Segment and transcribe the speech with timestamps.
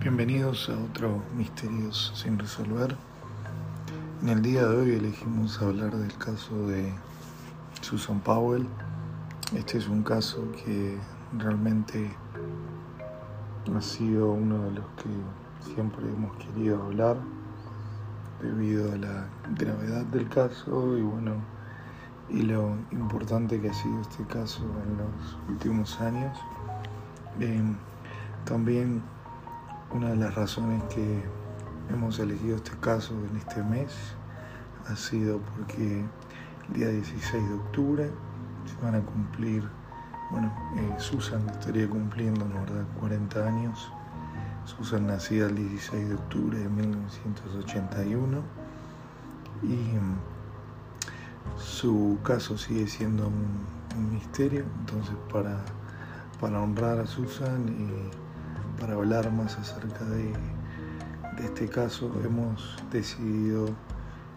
[0.00, 2.96] Bienvenidos a otro Misterios sin resolver.
[4.22, 6.90] En el día de hoy elegimos hablar del caso de
[7.82, 8.66] Susan Powell.
[9.54, 10.96] Este es un caso que
[11.36, 12.16] realmente
[13.76, 17.18] ha sido uno de los que siempre hemos querido hablar
[18.40, 19.26] debido a la
[19.58, 21.34] gravedad del caso y bueno
[22.30, 26.38] y lo importante que ha sido este caso en los últimos años.
[27.38, 27.62] Eh,
[28.46, 29.02] también
[29.92, 31.22] una de las razones que
[31.90, 33.92] hemos elegido este caso en este mes
[34.88, 36.04] ha sido porque
[36.68, 38.10] el día 16 de octubre
[38.66, 39.68] se van a cumplir,
[40.30, 43.92] bueno, eh, Susan estaría cumpliendo, ¿no verdad?, 40 años.
[44.64, 48.42] Susan nacida el 16 de octubre de 1981
[49.62, 50.16] y mm,
[51.58, 53.80] su caso sigue siendo un,
[54.12, 55.58] misterio, entonces para,
[56.40, 58.19] para honrar a Susan y
[58.80, 60.32] para hablar más acerca de,
[61.44, 63.68] este caso hemos decidido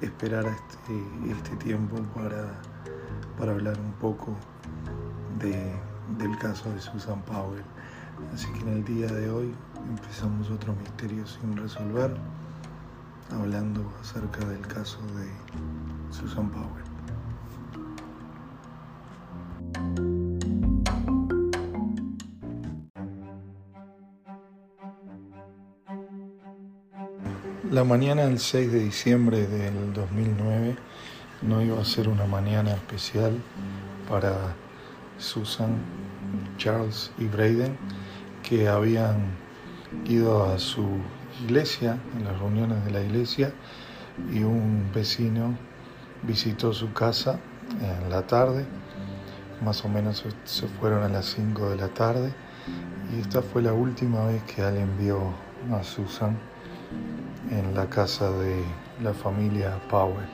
[0.02, 2.62] esperar este, este tiempo para,
[3.38, 4.36] para hablar un poco
[5.40, 5.74] de,
[6.18, 7.64] del caso de Susan Powell.
[8.34, 9.54] Así que en el día de hoy
[9.90, 12.16] empezamos otro misterio sin resolver,
[13.32, 15.30] hablando acerca del caso de
[16.14, 16.93] Susan Powell.
[27.74, 30.76] La mañana del 6 de diciembre del 2009
[31.42, 33.36] no iba a ser una mañana especial
[34.08, 34.54] para
[35.18, 35.78] Susan,
[36.58, 37.76] Charles y Braden,
[38.48, 39.32] que habían
[40.06, 40.86] ido a su
[41.44, 43.52] iglesia, en las reuniones de la iglesia,
[44.32, 45.58] y un vecino
[46.22, 47.40] visitó su casa
[47.82, 48.68] en la tarde,
[49.66, 52.36] más o menos se fueron a las 5 de la tarde,
[53.12, 55.34] y esta fue la última vez que alguien vio
[55.72, 56.38] a Susan
[57.52, 58.64] en la casa de
[59.02, 60.28] la familia Powell.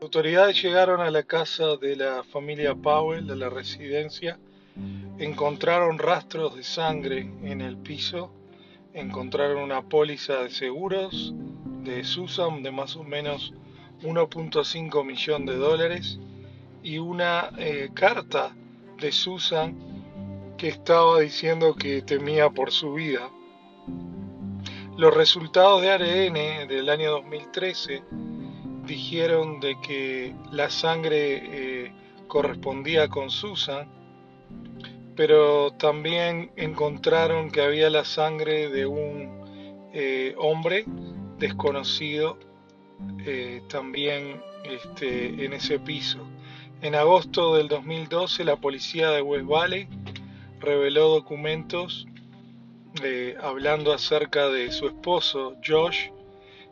[0.00, 4.38] Autoridades llegaron a la casa de la familia Powell, de la residencia,
[5.18, 8.32] encontraron rastros de sangre en el piso,
[8.94, 11.34] encontraron una póliza de seguros
[11.84, 13.52] de Susan de más o menos
[14.02, 16.18] 1.5 millón de dólares
[16.82, 18.54] y una eh, carta
[19.00, 19.76] de Susan
[20.56, 23.30] que estaba diciendo que temía por su vida.
[24.96, 28.02] Los resultados de ARN del año 2013
[28.84, 31.92] dijeron de que la sangre eh,
[32.26, 33.88] correspondía con Susan,
[35.14, 40.84] pero también encontraron que había la sangre de un eh, hombre
[41.38, 42.38] desconocido
[43.24, 46.18] eh, también este, en ese piso.
[46.82, 49.88] En agosto del 2012 la policía de West Valley
[50.60, 52.06] reveló documentos
[53.02, 56.10] eh, hablando acerca de su esposo Josh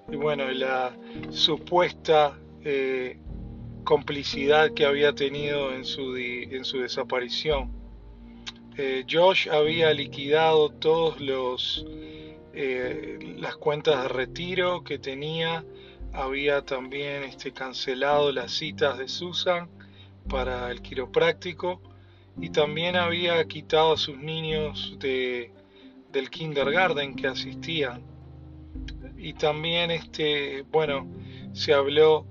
[0.08, 0.96] y bueno, la
[1.30, 3.18] supuesta eh,
[3.84, 7.70] complicidad que había tenido en su, en su desaparición.
[9.10, 11.86] Josh había liquidado todos los
[12.52, 15.64] las cuentas de retiro que tenía
[16.16, 19.68] había también este, cancelado las citas de Susan
[20.28, 21.80] para el quiropráctico
[22.40, 25.52] y también había quitado a sus niños de,
[26.10, 28.02] del kindergarten que asistían.
[29.16, 31.06] Y también, este, bueno,
[31.52, 32.26] se habló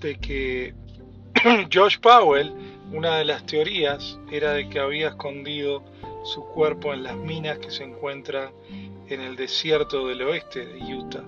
[0.00, 0.74] de que
[1.72, 2.52] Josh Powell,
[2.92, 5.84] una de las teorías era de que había escondido
[6.24, 8.50] su cuerpo en las minas que se encuentran
[9.08, 11.24] en el desierto del oeste de Utah.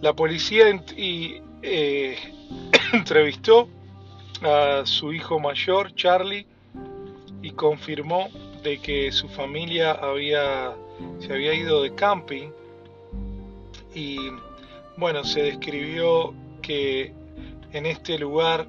[0.00, 0.64] La policía
[0.96, 2.18] eh,
[2.92, 3.68] entrevistó
[4.42, 6.46] a su hijo mayor, Charlie,
[7.42, 8.28] y confirmó
[8.62, 10.74] de que su familia había,
[11.18, 12.50] se había ido de camping.
[13.94, 14.16] Y
[14.96, 17.12] bueno, se describió que
[17.72, 18.68] en este lugar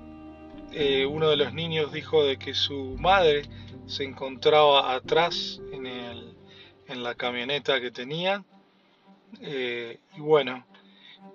[0.74, 3.44] eh, uno de los niños dijo de que su madre
[3.86, 6.34] se encontraba atrás en, el,
[6.88, 8.44] en la camioneta que tenía.
[9.42, 10.66] Eh, y bueno,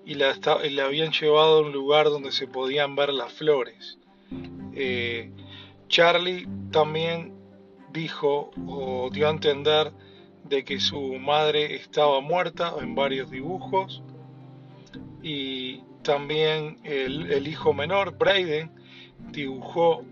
[0.04, 0.36] y la,
[0.84, 3.98] habían llevado a un lugar donde se podían ver las flores.
[4.72, 5.32] Eh,
[5.88, 7.34] Charlie también
[7.92, 9.92] dijo o dio a entender
[10.44, 14.02] de que su madre estaba muerta en varios dibujos
[15.22, 18.70] y también el, hijo menor, Braden,
[19.32, 20.04] dibujó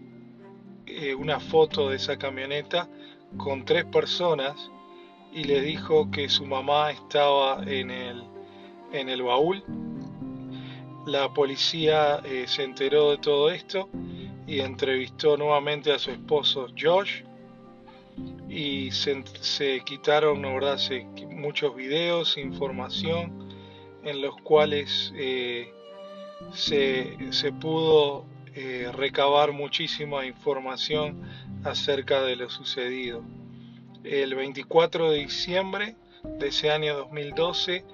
[0.86, 2.88] eh, una foto de esa camioneta
[3.36, 4.70] con tres personas
[5.32, 8.33] y le dijo que su mamá estaba en el
[8.94, 9.62] en el baúl
[11.06, 13.88] La policía eh, se enteró de todo esto
[14.46, 17.22] y entrevistó nuevamente a su esposo Josh
[18.48, 20.78] y se, quitaron verdad?
[21.30, 23.48] muchos videos, información
[24.04, 25.72] en los cuales eh,
[26.52, 31.22] se, pudo eh, recabar muchísima información
[31.64, 33.24] acerca de lo sucedido.
[34.04, 35.96] El 24 de diciembre
[36.38, 37.84] de ese año 2012,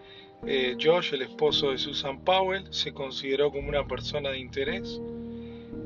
[0.46, 5.00] eh, Josh, el esposo de Susan Powell, se consideró como una persona de interés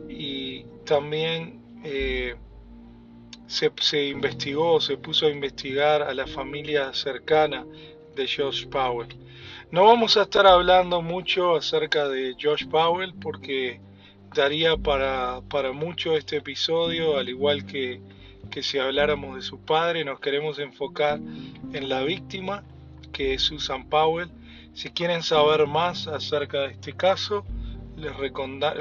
[0.08, 2.36] y también eh,
[3.46, 7.66] se, investigó, se puso a investigar a la familia cercana
[8.14, 9.08] de Josh Powell.
[9.70, 13.80] No vamos a estar hablando mucho acerca de Josh Powell porque
[14.34, 18.00] daría para, para mucho este episodio, al igual que
[18.54, 21.18] que si habláramos de su padre nos queremos enfocar
[21.72, 22.62] en la víctima,
[23.12, 24.30] que es Susan Powell.
[24.75, 27.44] Si quieren saber más acerca de este caso,
[27.97, 28.12] les,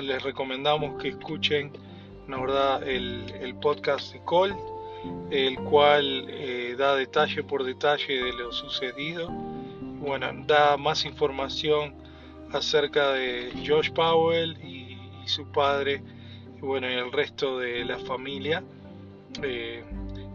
[0.01, 1.71] les recomendamos que escuchen
[2.37, 4.55] verdad, el, podcast de Cole,
[5.29, 9.29] el cual eh, da detalle por detalle de lo sucedido.
[9.29, 11.95] Bueno, da más información
[12.51, 16.03] acerca de Josh Powell y, su padre
[16.57, 18.63] y bueno, el resto de la familia.
[19.41, 19.83] Eh,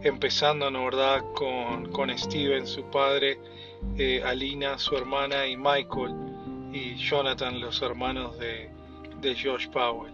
[0.01, 1.23] empezando ¿no, verdad?
[1.33, 3.39] Con, con, Steven, su padre,
[3.97, 6.15] eh, Alina, su hermana, y Michael
[6.71, 8.69] y Jonathan, los hermanos de,
[9.21, 10.13] de Josh Powell.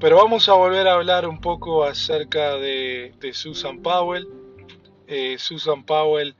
[0.00, 4.28] Pero vamos a volver a hablar un poco acerca de, Susan Powell.
[5.06, 6.34] Eh, Susan Powell,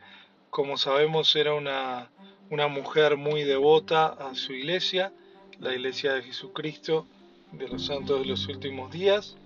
[0.50, 2.10] como sabemos, era una,
[2.50, 5.12] una mujer muy devota a su iglesia,
[5.58, 7.06] la iglesia de Jesucristo
[7.52, 9.36] de los santos de los últimos días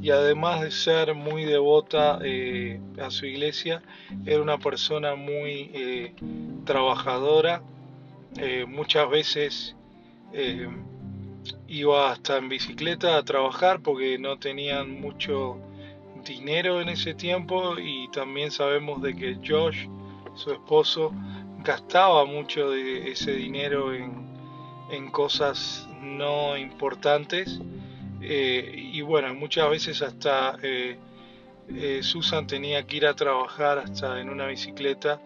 [0.00, 3.82] y además de ser muy devota eh, a su iglesia,
[4.24, 6.14] era una persona muy eh,
[6.64, 7.62] trabajadora,
[8.36, 9.76] eh, muchas veces
[11.68, 15.58] iba hasta en bicicleta a trabajar porque no tenían mucho
[16.26, 19.88] dinero en ese tiempo y también sabemos de que Josh,
[20.34, 21.12] su esposo,
[21.64, 24.28] gastaba mucho de ese dinero en,
[24.90, 27.60] en cosas no importantes
[28.20, 30.96] eh, y bueno, muchas veces hasta eh,
[31.68, 35.20] eh, Susan tenía que ir a trabajar hasta en una bicicleta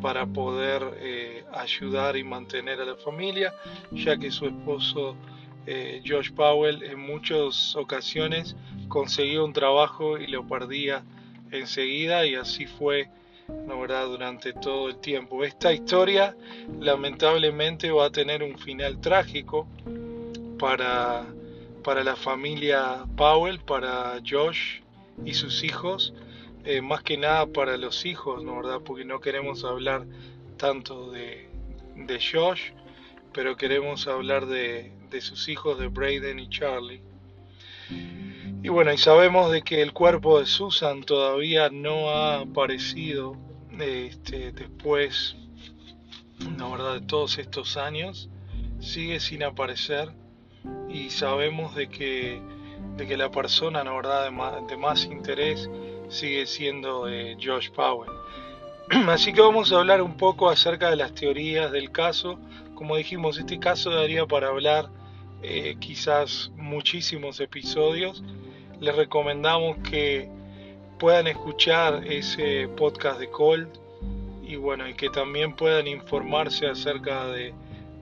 [0.00, 3.52] para poder ayudar y mantener a la familia,
[3.90, 5.16] ya que su esposo
[6.06, 8.54] Josh Powell en muchas ocasiones
[8.86, 11.02] conseguía un trabajo y lo perdía
[11.50, 13.08] enseguida y así fue
[13.48, 15.42] ¿no durante todo el tiempo.
[15.42, 16.36] Esta historia
[16.78, 19.66] lamentablemente va a tener un final trágico
[20.56, 21.26] para
[21.88, 24.82] para la familia Powell, para Josh
[25.24, 26.12] y sus hijos,
[26.66, 28.82] eh, más que nada para los hijos, ¿no verdad?
[28.84, 30.04] Porque no queremos hablar
[30.58, 31.48] tanto de,
[31.96, 32.72] de Josh,
[33.32, 37.00] pero queremos hablar de, de sus hijos, de Braden y Charlie.
[38.62, 43.34] Y bueno, y sabemos de que el cuerpo de Susan todavía no ha aparecido
[43.80, 45.36] este, después,
[46.54, 48.28] ¿no verdad?, de todos estos años,
[48.78, 50.12] sigue sin aparecer
[50.88, 52.40] y sabemos de que,
[52.96, 53.84] de que la persona.
[53.84, 55.68] De, más, interés
[56.08, 58.10] sigue siendo eh, Josh Powell.
[59.08, 62.38] Así que vamos a hablar un poco acerca de las teorías del caso.
[62.74, 64.88] Como dijimos, este caso daría para hablar
[65.42, 68.22] eh, quizás muchísimos episodios.
[68.80, 70.28] Les recomendamos que
[70.98, 73.68] puedan escuchar ese podcast de Cold
[74.42, 77.52] y bueno, y que también puedan informarse acerca de,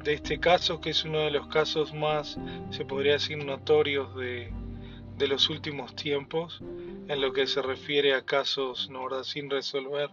[0.06, 2.38] de este caso, que es uno de los casos más,
[2.70, 4.52] se podría decir, notorios de,
[5.18, 6.60] de los últimos tiempos
[7.08, 10.08] en lo que se refiere a casos ¿no, sin resolver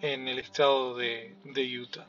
[0.00, 2.08] en el estado de, de Utah.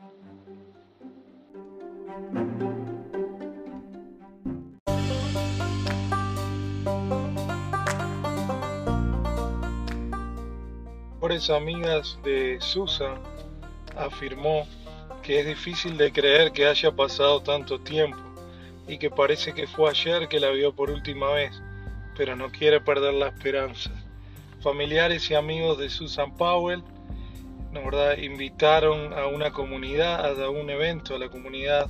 [11.14, 13.22] Mejores amigas de Susan
[13.96, 14.66] afirmó
[15.30, 18.18] que es difícil de creer que haya pasado tanto tiempo
[18.88, 21.62] y que parece que fue ayer que la vio por última vez,
[22.18, 23.92] pero no quiere perder la esperanza.
[24.64, 26.82] Familiares y amigos de Susan Powell
[27.72, 31.88] verdad, invitaron a una comunidad, a un evento a la comunidad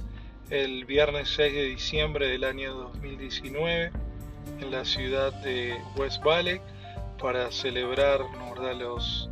[0.50, 3.94] el viernes 6 de diciembre del año 2019
[4.60, 6.60] en la ciudad de West Valley
[7.18, 8.20] para celebrar
[8.78, 9.30] los,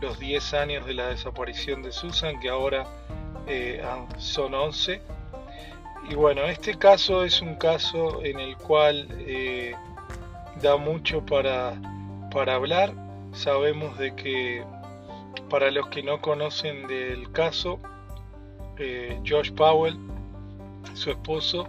[0.00, 2.86] los 10 años de la desaparición de Susan, que ahora
[3.46, 3.82] eh,
[4.18, 5.00] son 11.
[6.10, 9.74] Y bueno, este caso es un caso en el cual eh,
[10.60, 11.74] da mucho para,
[12.30, 12.92] para hablar.
[13.32, 14.64] Sabemos de que
[15.48, 17.78] para los que no conocen del caso,
[18.78, 19.98] eh, Josh Powell,
[20.94, 21.68] su esposo,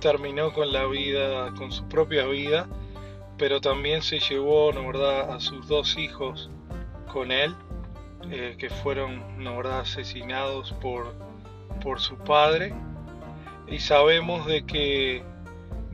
[0.00, 2.68] terminó con la vida, con su propia vida,
[3.38, 6.50] pero también se llevó, ¿no verdad?, a sus dos hijos
[7.12, 7.54] con él,
[8.30, 11.14] eh, que fueron, ¿no asesinados por,
[11.82, 12.72] por su padre.
[13.68, 15.22] Y sabemos de que,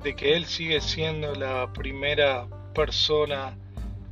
[0.03, 3.57] de que él sigue siendo la primera persona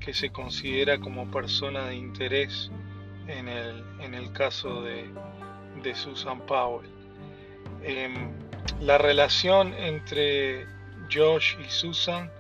[0.01, 2.71] que se considera como persona de interés
[3.27, 5.11] en el, en el caso de,
[5.83, 6.89] de Susan Powell.
[7.83, 8.31] Em,
[8.81, 10.67] la relación entre
[11.13, 12.31] Josh y Susan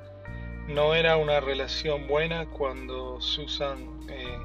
[0.68, 4.38] no era una relación buena cuando Susan eh,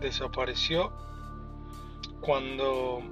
[0.00, 0.92] desapareció.
[2.20, 3.02] Cuando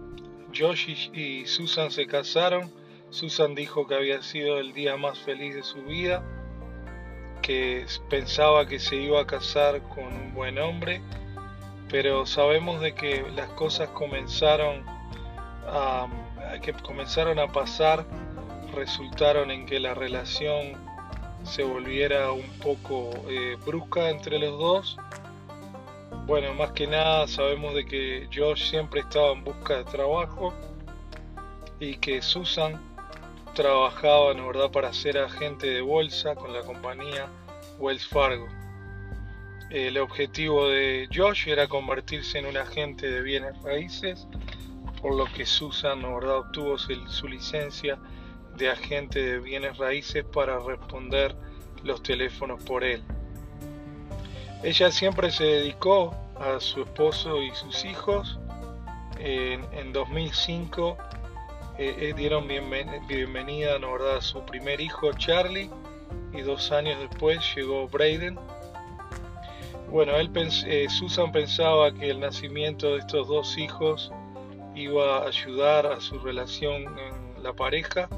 [0.54, 2.70] Josh y Susan se casaron,
[3.10, 6.24] Susan dijo que había sido el día más feliz de su vida,
[7.42, 11.00] que pensaba que se iba a casar con un buen hombre,
[11.88, 14.84] pero sabemos de que las cosas comenzaron
[15.66, 16.08] a,
[16.62, 18.04] que comenzaron a pasar
[18.74, 20.72] resultaron en que la relación
[21.44, 24.96] se volviera un poco eh, brusca entre los dos.
[26.26, 30.54] Bueno, más que nada sabemos de que Josh siempre estaba en busca de trabajo
[31.78, 32.80] y que Susan
[33.54, 37.28] trabajaba, ¿no verdad?, para ser agente de bolsa con la compañía
[37.78, 38.48] Wells Fargo.
[39.68, 44.26] El objetivo de Josh era convertirse en un agente de bienes raíces
[45.02, 46.38] por lo que Susan ¿verdad?
[46.38, 47.98] obtuvo su licencia
[48.56, 51.36] de agente de bienes raíces para responder
[51.82, 53.04] los teléfonos por él.
[54.62, 58.38] Ella siempre se dedicó a su esposo y sus hijos.
[59.18, 60.96] En, 2005
[61.78, 64.16] eh, eh, dieron bienvenida ¿verdad?
[64.16, 65.70] a su primer hijo Charlie
[66.32, 68.38] y dos años después llegó Braden.
[69.90, 70.30] Bueno, él
[70.66, 74.10] eh, Susan pensaba que el nacimiento de estos dos hijos
[74.74, 78.08] iba a ayudar a su relación en la pareja,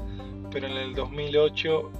[0.51, 1.91] pero en el 2008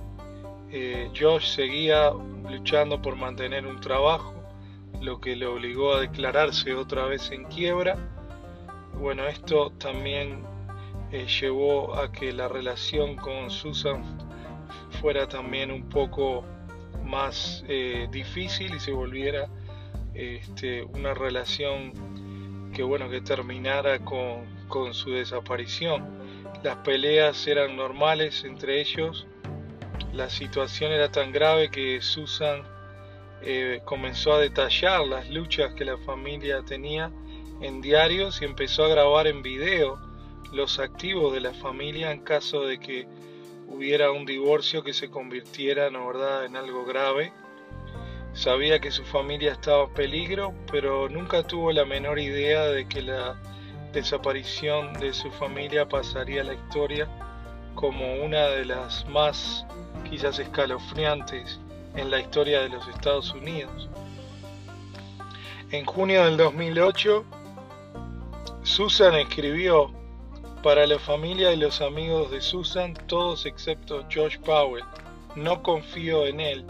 [0.71, 2.11] eh, Josh seguía
[2.49, 4.33] luchando por mantener un trabajo,
[5.01, 7.97] lo que le obligó a declararse otra vez en quiebra.
[8.99, 10.43] Bueno, esto también
[11.11, 14.03] eh, llevó a que la relación con Susan
[15.01, 16.43] fuera también un poco
[17.05, 19.47] más eh, difícil y se volviera
[20.13, 21.93] este, una relación
[22.73, 24.45] que bueno que terminara con,
[24.93, 26.05] su desaparición.
[26.63, 29.25] Las peleas eran normales entre ellos.
[30.17, 32.63] La situación era tan grave que Susan
[33.43, 37.11] eh, comenzó a detallar las luchas que la familia tenía
[37.61, 39.99] en diarios y empezó a grabar en video
[40.51, 43.07] los activos de la familia en caso de que
[43.67, 47.31] hubiera un divorcio que se convirtiera en algo grave.
[48.33, 53.03] Sabía que su familia estaba en peligro, pero nunca tuvo la menor idea de que
[53.03, 53.39] la
[53.93, 57.07] desaparición de su familia pasaría a la historia
[57.75, 59.63] como una de las más
[60.09, 61.59] quizás escalofriantes
[61.95, 63.89] en la historia de los Estados Unidos.
[65.71, 67.25] En junio del 2008,
[68.63, 69.91] Susan escribió
[70.63, 74.83] para la familia y los amigos de Susan, todos excepto Josh Powell,
[75.35, 76.65] no confío en él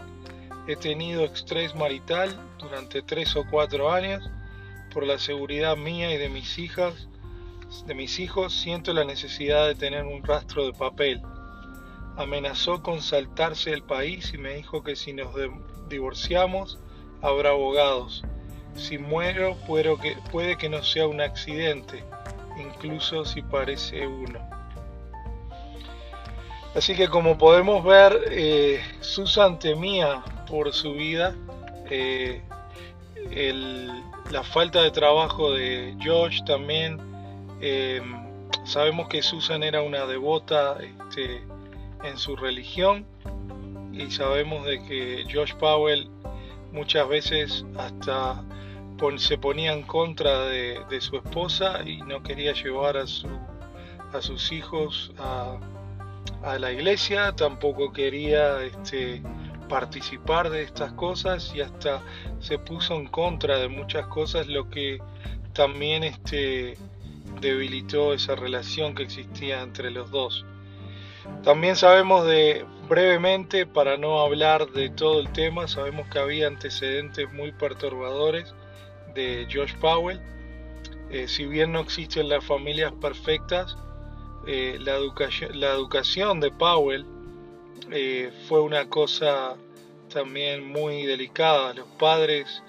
[0.68, 2.28] He tenido estrés marital
[2.58, 4.22] durante tres o cuatro años.
[4.92, 7.08] Por la seguridad mía y de mis hijas,
[7.86, 11.22] de mis hijos, siento la necesidad de tener un rastro de papel.
[12.18, 15.28] Amenazó con saltarse el país y me dijo que si nos
[15.88, 16.78] divorciamos
[17.22, 18.24] habrá abogados.
[18.74, 19.56] Si muero
[20.00, 22.02] que, puede que no sea un accidente,
[22.60, 24.40] incluso si parece uno.
[26.74, 31.36] Así que como podemos ver, eh, Susan temía por su vida.
[31.88, 32.42] Eh,
[34.30, 36.98] la falta de trabajo de Josh también.
[37.60, 38.02] Eh,
[38.64, 41.42] sabemos que Susan era una devota este,
[42.02, 43.06] en su religión
[43.92, 46.08] y sabemos de que Josh Powell
[46.72, 48.44] muchas veces hasta
[49.16, 55.12] se ponía en contra de, su esposa y no quería llevar a, a sus hijos
[55.18, 55.58] a,
[56.42, 59.22] a la iglesia, tampoco quería este,
[59.68, 62.02] participar de estas cosas y hasta
[62.40, 64.98] se puso en contra de muchas cosas, lo que
[65.52, 66.76] también este,
[67.40, 70.44] debilitó esa relación que existía entre los dos.
[71.42, 77.32] También sabemos de, brevemente, para no hablar de todo el tema, sabemos que había antecedentes
[77.32, 78.54] muy perturbadores
[79.14, 80.20] de Josh Powell.
[81.10, 83.76] Eh, si bien no existen las familias perfectas,
[84.46, 87.06] eh, la, educación, de Powell
[87.90, 89.56] eh, fue una cosa
[90.12, 91.74] también muy delicada.
[91.74, 92.62] Los padres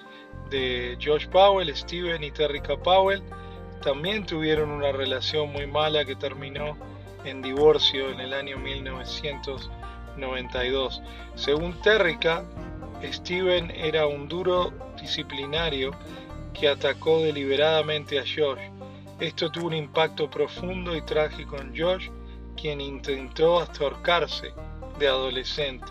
[0.49, 3.23] de Josh Powell, Steven y Terrica Powell,
[3.81, 6.77] también tuvieron una relación muy mala que terminó
[7.25, 9.69] en divorcio en el año 1900.
[10.19, 11.01] 92.
[11.35, 12.43] Según Terrica,
[13.03, 15.91] Steven era un duro disciplinario
[16.53, 18.59] que atacó deliberadamente a Josh.
[19.19, 22.09] Esto tuvo un impacto profundo y trágico en Josh,
[22.59, 24.53] quien intentó hasta ahorcarse
[24.97, 25.87] de adolescente.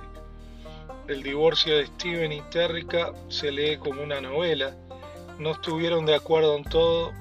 [1.09, 4.77] El divorcio de Steven y Terrica se lee como una novela.
[5.39, 7.13] No estuvieron de acuerdo en todo,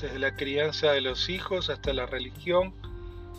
[0.00, 2.72] desde la crianza de los hijos hasta la religión,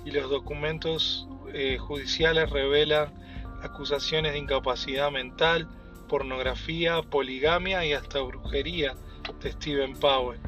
[0.05, 3.13] y los documentos eh, judiciales revelan
[3.61, 5.67] acusaciones de incapacidad mental,
[6.07, 8.95] pornografía, poligamia y hasta brujería
[9.41, 10.39] de Steven Powell.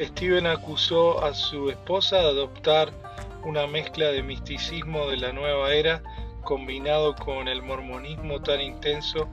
[0.00, 2.90] Steven acusó a su esposa de adoptar
[3.44, 6.02] una mezcla de misticismo de la nueva era
[6.42, 9.28] combinado con el mormonismo tan intenso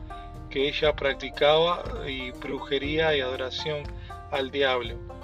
[0.50, 3.84] que ella practicaba y brujería y adoración
[4.32, 5.17] al diablo.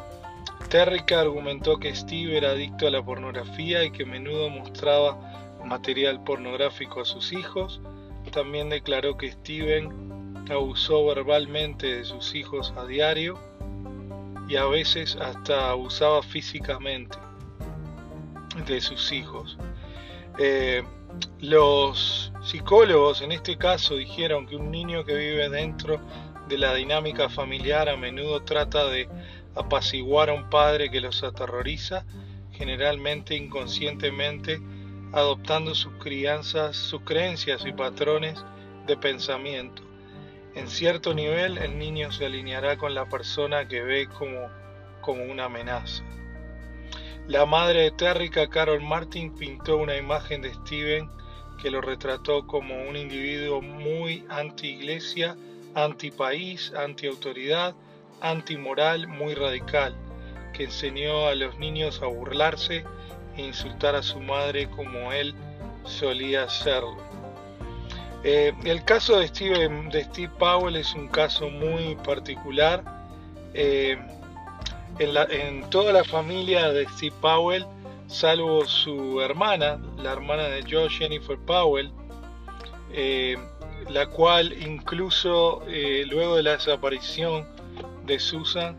[0.73, 5.19] Terrica argumentó que Steve era adicto a la pornografía y que a menudo mostraba
[5.63, 7.79] material pornográfico a sus hijos.
[8.31, 13.37] También declaró que Steven abusó verbalmente de sus hijos a diario
[14.49, 17.19] y a veces hasta abusaba físicamente
[18.65, 19.59] de sus hijos.
[20.39, 20.81] Eh,
[21.39, 26.01] los psicólogos en este caso dijeron que un niño que vive dentro
[26.47, 29.07] de la dinámica familiar a menudo trata de
[29.55, 32.05] apaciguar a un padre que los aterroriza,
[32.51, 34.61] generalmente inconscientemente,
[35.11, 38.43] adoptando sus crianzas, sus creencias y patrones
[38.87, 39.83] de pensamiento.
[40.55, 44.49] En cierto nivel, el niño se alineará con la persona que ve como,
[45.01, 46.03] como una amenaza.
[47.27, 51.09] La madre de Carol Martin, pintó una imagen de Steven
[51.61, 55.37] que lo retrató como un individuo muy anti-iglesia,
[55.73, 57.75] anti-país, anti-autoridad,
[58.21, 59.95] antimoral muy radical,
[60.53, 62.83] que enseñó a los niños a burlarse
[63.37, 65.33] e insultar a su madre como él
[65.85, 66.97] solía hacerlo.
[68.23, 72.83] Eh, el caso de Steve, de Steve Powell es un caso muy particular.
[73.53, 73.97] Eh,
[74.99, 77.65] en, en, toda la familia de Steve Powell,
[78.07, 81.91] salvo su hermana, la hermana de Joe Jennifer Powell,
[82.93, 83.35] eh,
[83.89, 85.63] la cual incluso
[86.07, 87.45] luego de la desaparición
[88.05, 88.77] de Susan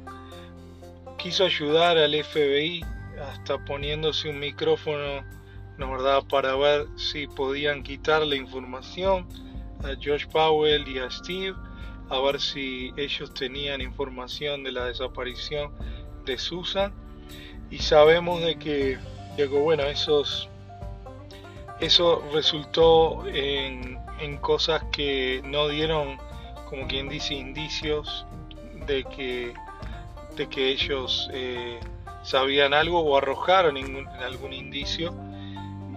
[1.19, 2.85] quiso ayudar al FBI
[3.21, 5.25] hasta poniéndose un micrófono
[5.79, 9.27] ¿no para ver si podían quitar la información
[9.83, 11.55] a Josh Powell y a Steve,
[12.11, 15.73] a ver si ellos tenían información de la desaparición
[16.25, 16.93] de Susan.
[17.71, 18.99] Y sabemos de que,
[19.47, 20.49] bueno, esos,
[21.81, 26.19] eso resultó en, en cosas que no dieron,
[26.69, 28.27] como quien dice, indicios
[28.87, 29.55] de que,
[30.37, 31.81] de que ellos eh,
[32.23, 33.77] sabían algo o arrojaron
[34.21, 35.15] algún indicio.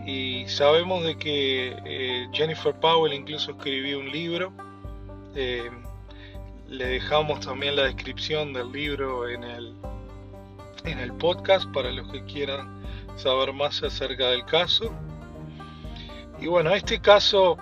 [0.06, 4.54] Y sabemos de que eh, Jennifer Powell incluso escribió un libro.
[5.36, 5.70] Eh,
[6.68, 9.74] le dejamos también la descripción del libro en el,
[10.86, 12.82] en el podcast para los que quieran
[13.16, 14.94] saber más acerca del caso.
[16.40, 17.58] Y bueno, este caso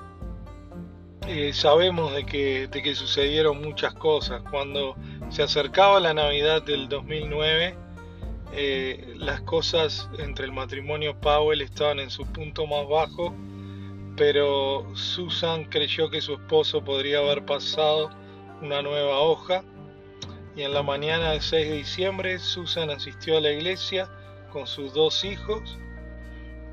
[1.54, 4.42] sabemos de que, de que sucedieron muchas cosas.
[4.50, 4.96] Cuando
[5.30, 7.78] se acercaba la Navidad del 2009,
[8.54, 13.34] eh, las cosas entre el matrimonio Powell estaban en su punto más bajo,
[14.16, 18.10] pero Susan creyó que su esposo podría haber pasado
[18.62, 19.64] una nueva hoja
[20.56, 24.10] y en la mañana del 6 de diciembre Susan asistió a la iglesia
[24.52, 25.78] con sus dos hijos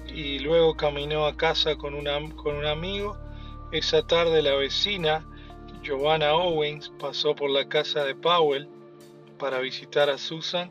[0.06, 1.94] y luego caminó a casa con,
[2.36, 3.18] con un amigo.
[3.72, 5.26] Esa tarde la vecina
[5.82, 8.68] Giovanna Owens pasó por la casa de Powell
[9.36, 10.70] para visitar a Susan.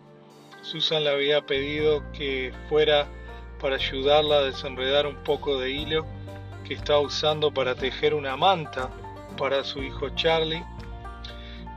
[0.62, 3.08] Susan le había pedido que fuera
[3.60, 6.06] para ayudarla a desenredar un poco de hilo
[6.65, 8.89] que estaba usando para tejer una manta
[9.38, 10.63] para su hijo Charlie.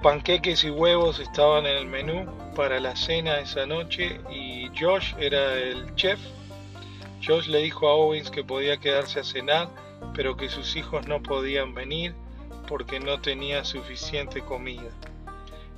[0.01, 5.55] Panqueques y huevos estaban en el menú para la cena esa noche y Josh era
[5.55, 6.21] el chef.
[7.27, 9.71] Josh le dijo a Owens que podía quedarse a cenar,
[10.15, 12.15] pero que sus hijos no podían venir
[12.67, 14.91] porque no tenía suficiente comida.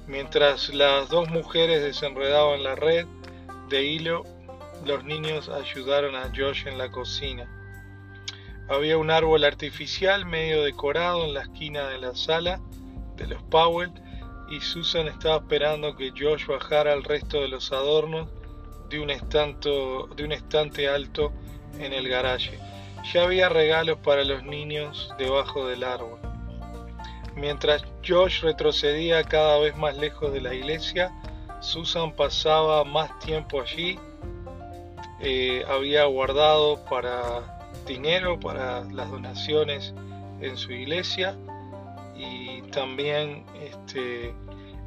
[0.07, 3.07] Mientras las dos mujeres desenredaban la red
[3.68, 4.25] de hilo,
[4.85, 7.51] los niños ayudaron a Josh en la cocina.
[8.68, 12.61] Había un árbol artificial medio decorado en la esquina de la sala
[13.16, 13.92] de los Powell
[14.49, 18.29] y Susan estaba esperando que Josh bajara el resto de los adornos
[18.88, 21.33] de un, de un estante alto
[21.79, 22.59] en el garaje.
[23.12, 26.25] Ya había regalos para los niños debajo del árbol.
[27.37, 31.12] Mientras Josh retrocedía cada vez más lejos de la iglesia,
[31.61, 33.99] Susan pasaba más tiempo allí.
[35.20, 39.94] Eh, había guardado para dinero para las donaciones
[40.40, 41.37] en su iglesia
[42.16, 44.35] y también este,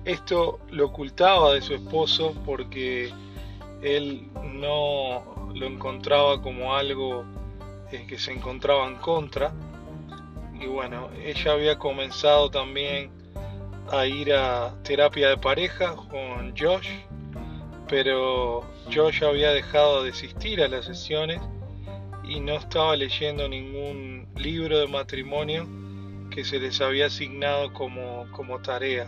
[0.05, 3.13] esto lo ocultaba de su esposo porque
[3.83, 7.25] él no lo encontraba como algo
[7.91, 9.53] eh, que se encontraba en contra
[10.59, 13.11] y bueno, ella había comenzado también
[13.91, 16.89] a ir a terapia de pareja con Josh,
[17.87, 21.41] pero Josh había dejado de asistir a las sesiones
[22.23, 25.67] y no estaba leyendo ningún libro de matrimonio
[26.29, 29.07] que se les había asignado como, como tarea.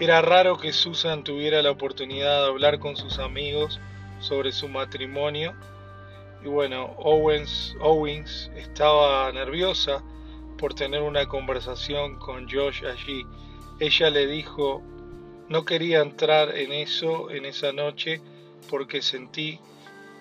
[0.00, 3.80] Era raro que Susan tuviera la oportunidad de hablar con sus amigos
[4.18, 5.54] sobre su matrimonio
[6.44, 10.02] y bueno, Owens, Owens estaba nerviosa
[10.64, 13.26] por tener una conversación con Josh allí.
[13.80, 14.80] Ella le dijo,
[15.50, 18.22] no quería entrar en eso en esa noche
[18.70, 19.60] porque sentí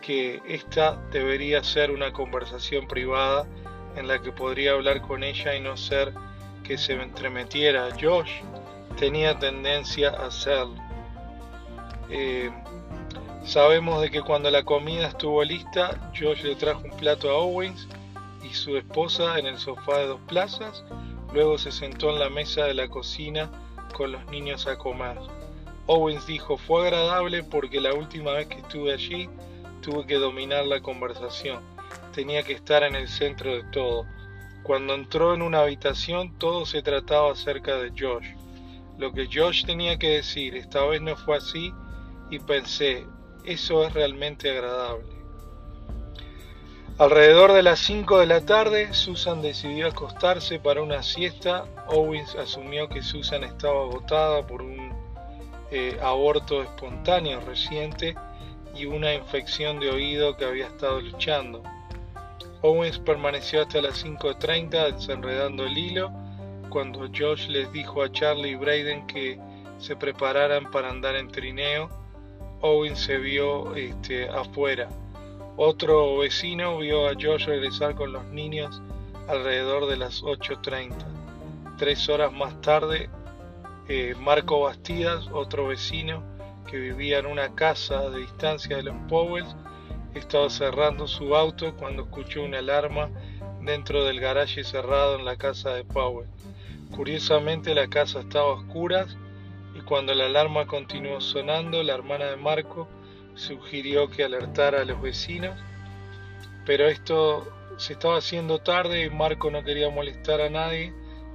[0.01, 3.47] que esta debería ser una conversación privada
[3.95, 6.13] en la que podría hablar con ella y no ser
[6.65, 7.87] que se entremetiera.
[7.91, 8.41] Josh
[8.97, 10.75] tenía tendencia a hacerlo.
[12.09, 12.51] Eh,
[13.45, 17.87] sabemos de que cuando la comida estuvo lista, Josh le trajo un plato a Owens
[18.53, 20.83] su esposa en el sofá de dos plazas.
[21.33, 23.49] Luego se sentó en la mesa de la cocina
[23.93, 25.17] con los niños a comer.
[25.85, 29.29] Owens dijo, fue agradable porque la última vez que estuve allí
[29.81, 31.61] tuve que dominar la conversación.
[32.13, 34.05] Tenía que estar en el centro de todo.
[34.63, 38.27] Cuando entró en una habitación todo se trataba acerca de Josh.
[38.97, 41.73] Lo que Josh tenía que decir esta vez no fue así
[42.29, 43.05] y pensé,
[43.43, 45.12] eso es realmente agradable.
[46.99, 51.65] Alrededor de las 5 de la tarde, Susan decidió acostarse para una siesta.
[51.87, 54.93] Owens asumió que Susan estaba agotada por un
[55.71, 58.15] eh, aborto espontáneo reciente
[58.75, 61.63] y una infección de oído que había estado luchando.
[62.61, 66.11] Owens permaneció hasta las 5.30 desenredando el hilo
[66.69, 69.39] cuando Josh les dijo a Charlie y Braden que
[69.79, 71.89] se prepararan para andar en trineo.
[72.61, 74.89] Owens se vio este, afuera.
[75.55, 78.81] Otro vecino vio a Josh regresar con los niños
[79.27, 80.95] alrededor de las 8.30.
[81.77, 83.09] Tres horas más tarde,
[83.87, 86.23] eh, Marco Bastidas, otro vecino
[86.69, 89.55] que vivía en una casa de distancia de los Powells,
[90.15, 93.11] estaba cerrando su auto cuando escuchó una alarma
[93.61, 96.27] dentro del garaje cerrado en la casa de Powell.
[96.95, 99.17] Curiosamente la casa estaba a oscuras
[99.75, 102.87] y cuando la alarma continuó sonando, la hermana de Marco
[103.35, 105.59] sugirió que alertara a los vecinos,
[106.65, 110.93] pero esto se estaba haciendo tarde y Marco no quería molestar a nadie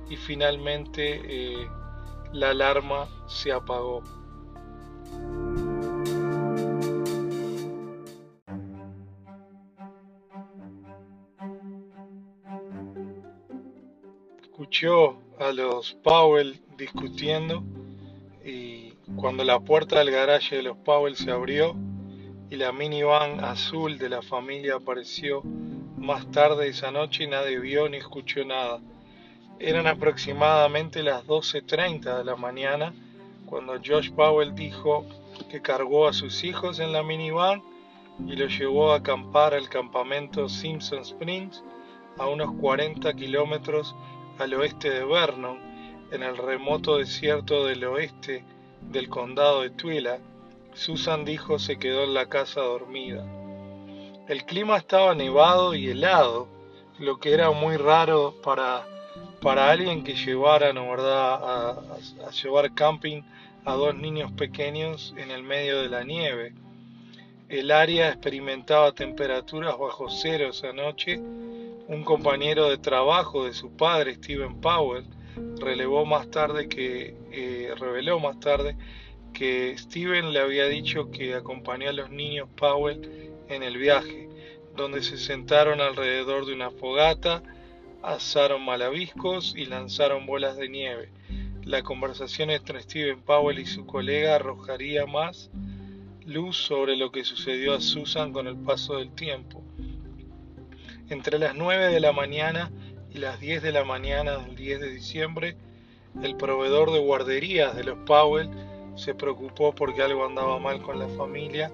[0.09, 1.69] y finalmente eh,
[2.33, 4.03] la alarma se apagó.
[14.43, 17.63] Escuchó a los Powell discutiendo
[18.45, 21.77] y cuando la puerta del garaje de los Powell se abrió,
[22.51, 25.43] y la minivan azul de la familia apareció
[25.97, 28.81] más tarde esa noche y nadie vio ni escuchó nada.
[29.59, 32.95] Eran aproximadamente las 12.30 de la mañana
[33.47, 35.05] cuando Josh Powell dijo
[35.51, 37.63] que cargó a sus hijos en la minivan
[38.27, 41.63] y los llevó a acampar al campamento Simpson Springs
[42.19, 43.95] a unos 40 kilómetros
[44.39, 45.59] al oeste de Vernon,
[46.11, 48.45] en el remoto desierto del oeste
[48.81, 50.19] del condado de Twila,
[50.75, 53.25] Susan dijo se quedó en la casa dormida.
[54.29, 56.49] El clima estaba nevado y helado,
[56.99, 58.87] lo que era muy raro para,
[59.41, 61.79] para alguien que llevara, ¿no verdad?,
[62.27, 63.23] a, llevar camping
[63.65, 66.53] a dos niños pequeños en el medio de la nieve.
[67.49, 71.19] El área experimentaba temperaturas bajo cero esa noche.
[71.19, 75.07] Un compañero de trabajo de su padre, Steven Powell,
[75.59, 78.77] relevó más tarde que eh, reveló más tarde
[79.33, 84.29] que Steven le había dicho que acompañó a los niños Powell en el viaje,
[84.77, 87.43] donde se sentaron alrededor de una fogata,
[88.03, 91.11] asaron malabiscos y lanzaron bolas de nieve.
[91.65, 95.51] La conversación entre Steven Powell y su colega arrojaría más
[96.25, 99.63] luz sobre lo que sucedió a Susan con el paso del tiempo.
[101.09, 102.71] Entre las 9 de la mañana
[103.11, 105.57] y las 10 de la mañana del 10 de diciembre,
[106.23, 108.51] el proveedor de guarderías de los Powell
[108.99, 111.71] se preocupó porque algo andaba mal con la familia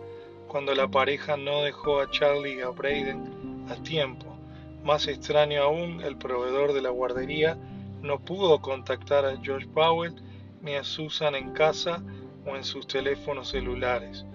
[0.47, 4.27] cuando la pareja no dejó a Charlie y a Braden a tiempo.
[4.85, 7.57] Más extraño aún, el proveedor de la guardería
[8.03, 10.15] no pudo contactar a George Powell
[10.61, 12.03] ni a Susan en casa
[12.47, 14.27] o en sus teléfonos celulares.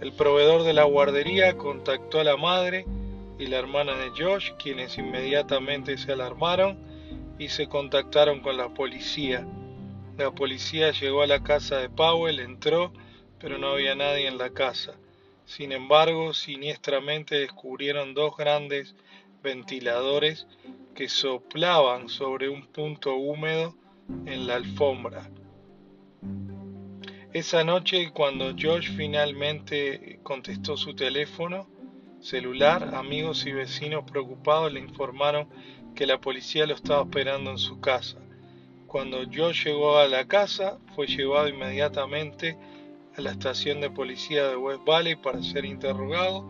[0.00, 2.86] El proveedor de la guardería contactó a la madre
[3.38, 6.78] y la hermana de Josh, quienes inmediatamente se alarmaron
[7.38, 9.46] y se contactaron con la policía.
[10.18, 12.92] La policía llegó a la casa de Powell, entró,
[13.40, 14.94] pero no había nadie en la casa.
[15.46, 18.94] Sin embargo, siniestramente descubrieron dos grandes
[19.42, 20.46] ventiladores
[20.94, 23.74] que soplaban sobre un punto húmedo
[24.26, 25.30] en la alfombra.
[27.32, 31.66] Esa noche, cuando Josh finalmente contestó su teléfono
[32.20, 35.48] celular, amigos y vecinos preocupados le informaron
[35.94, 38.18] que la policía lo estaba esperando en su casa.
[38.92, 42.58] Cuando Josh llegó a la casa, fue llevado inmediatamente
[43.16, 46.44] a la estación de policía de West Valley para ser interrogado.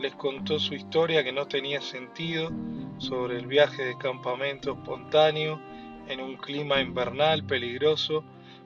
[0.00, 2.50] Les contó su historia que no tenía sentido
[2.96, 5.60] sobre el viaje de campamento espontáneo
[6.08, 8.24] en un clima invernal peligroso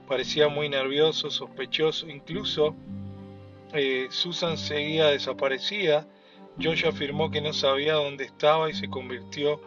[0.09, 2.75] parecía muy nervioso, sospechoso, incluso
[3.75, 6.09] eh, Susan seguía desaparecida.
[6.61, 9.61] Josh afirmó que no sabía dónde estaba y se convirtió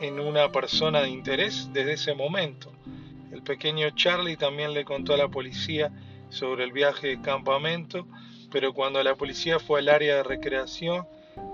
[0.00, 2.72] en una persona de interés desde ese momento.
[3.48, 5.90] Pequeño Charlie también le contó a la policía
[6.28, 8.06] sobre el viaje de campamento,
[8.52, 11.06] pero cuando la policía fue al área de recreación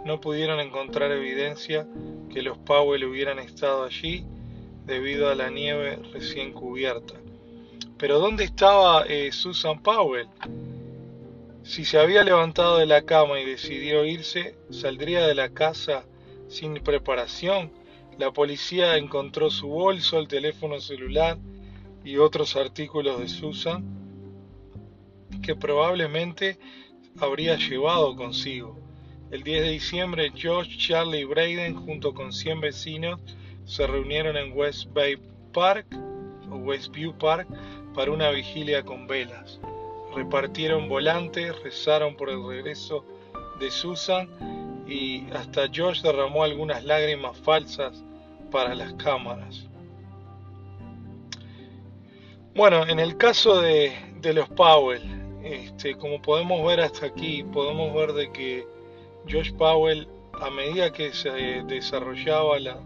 [0.04, 1.87] no pudieron encontrar evidencia
[2.33, 4.26] que los Powell hubieran estado allí
[4.85, 7.14] debido a la nieve recién cubierta.
[7.96, 10.26] Pero ¿dónde estaba eh, Susan Powell?
[11.62, 16.04] Si se había levantado de la cama y decidió irse, saldría de la casa
[16.48, 17.70] sin preparación.
[18.18, 21.38] La policía encontró su bolso, el teléfono celular
[22.04, 23.82] y otros artículos de Susan
[25.42, 26.58] que probablemente
[27.18, 28.78] habría llevado consigo.
[29.30, 33.20] El 10 de diciembre, George, Charlie y Braden, junto con 100 vecinos,
[33.64, 35.16] se reunieron en West Bay
[35.52, 35.86] Park
[36.50, 37.48] o Westview Park
[37.94, 39.58] para una vigilia con velas.
[40.14, 43.04] Repartieron volantes, rezaron por el regreso
[43.58, 44.28] de Susan
[44.86, 48.04] y hasta George derramó algunas lágrimas falsas
[48.50, 49.66] para las cámaras.
[52.56, 53.92] Bueno, en el caso de,
[54.32, 55.02] los Powell,
[55.42, 58.64] este, como podemos ver hasta aquí, podemos ver de que
[59.28, 60.06] Josh Powell,
[60.40, 61.30] a medida que se
[61.66, 62.78] desarrollaba la,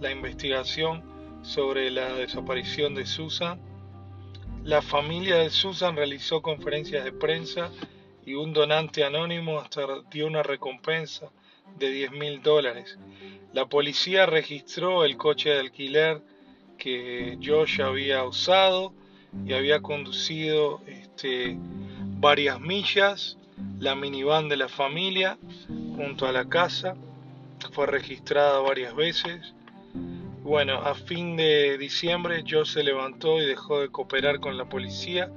[0.00, 1.04] la investigación
[1.42, 3.60] sobre la desaparición de Susan,
[4.64, 7.70] la familia de Susan realizó conferencias de prensa
[8.26, 11.30] y un donante anónimo hasta dio una recompensa
[11.78, 12.98] de 10 mil dólares.
[13.52, 16.20] La policía registró el coche de alquiler
[16.76, 18.92] que Josh había usado
[19.46, 21.56] y había conducido este,
[22.20, 23.38] varias millas,
[23.78, 25.38] la minivan de la familia
[25.96, 26.94] junto a la casa,
[27.72, 29.54] fue registrada varias veces
[30.42, 35.30] bueno, a fin de diciembre Joe se levantó y dejó de cooperar con la policía,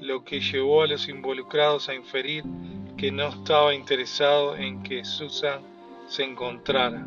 [0.00, 2.42] lo que llevó a los involucrados a inferir
[2.96, 5.60] que no estaba interesado en que Susan
[6.08, 7.06] se encontrara.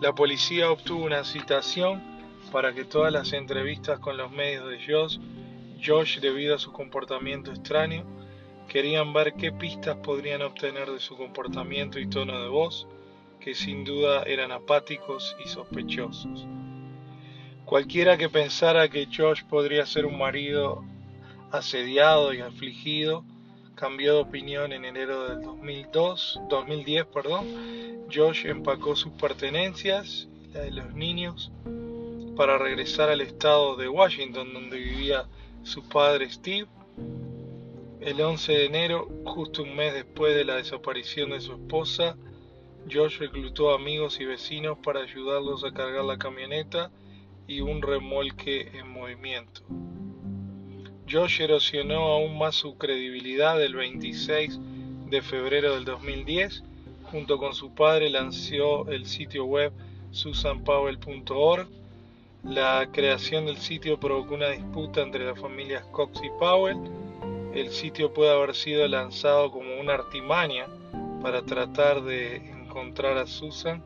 [0.00, 2.00] La policía obtuvo una citación
[2.52, 5.18] para que todas las entrevistas con los medios de Josh,
[5.84, 8.04] Josh debido a su comportamiento extraño,
[8.68, 12.86] querían ver qué pistas podrían obtener de su comportamiento y tono de voz,
[13.40, 16.46] que sin duda eran apáticos y sospechosos.
[17.64, 20.84] Cualquiera que pensara que Josh podría ser un marido
[21.50, 23.24] asediado y afligido,
[23.74, 27.06] cambió de opinión en enero del 2002, 2010.
[27.06, 27.46] Perdón.
[28.12, 31.50] Josh empacó sus pertenencias la de los niños
[32.36, 35.26] para regresar al estado de Washington donde vivía
[35.62, 36.68] su padre Steve.
[38.00, 42.16] El 11 de enero, justo un mes después de la desaparición de su esposa,
[42.92, 46.92] Josh reclutó amigos y vecinos para ayudarlos a cargar la camioneta
[47.48, 49.62] y un remolque en movimiento.
[51.10, 54.60] Josh erosionó aún más su credibilidad el 26
[55.08, 56.64] de febrero del 2010.
[57.10, 59.72] Junto con su padre lanzó el sitio web
[60.10, 61.68] susanpowell.org.
[62.46, 66.78] La creación del sitio provocó una disputa entre las familias Cox y Powell.
[67.52, 70.66] El sitio puede haber sido lanzado como una artimaña
[71.22, 73.82] para tratar de encontrar a Susan,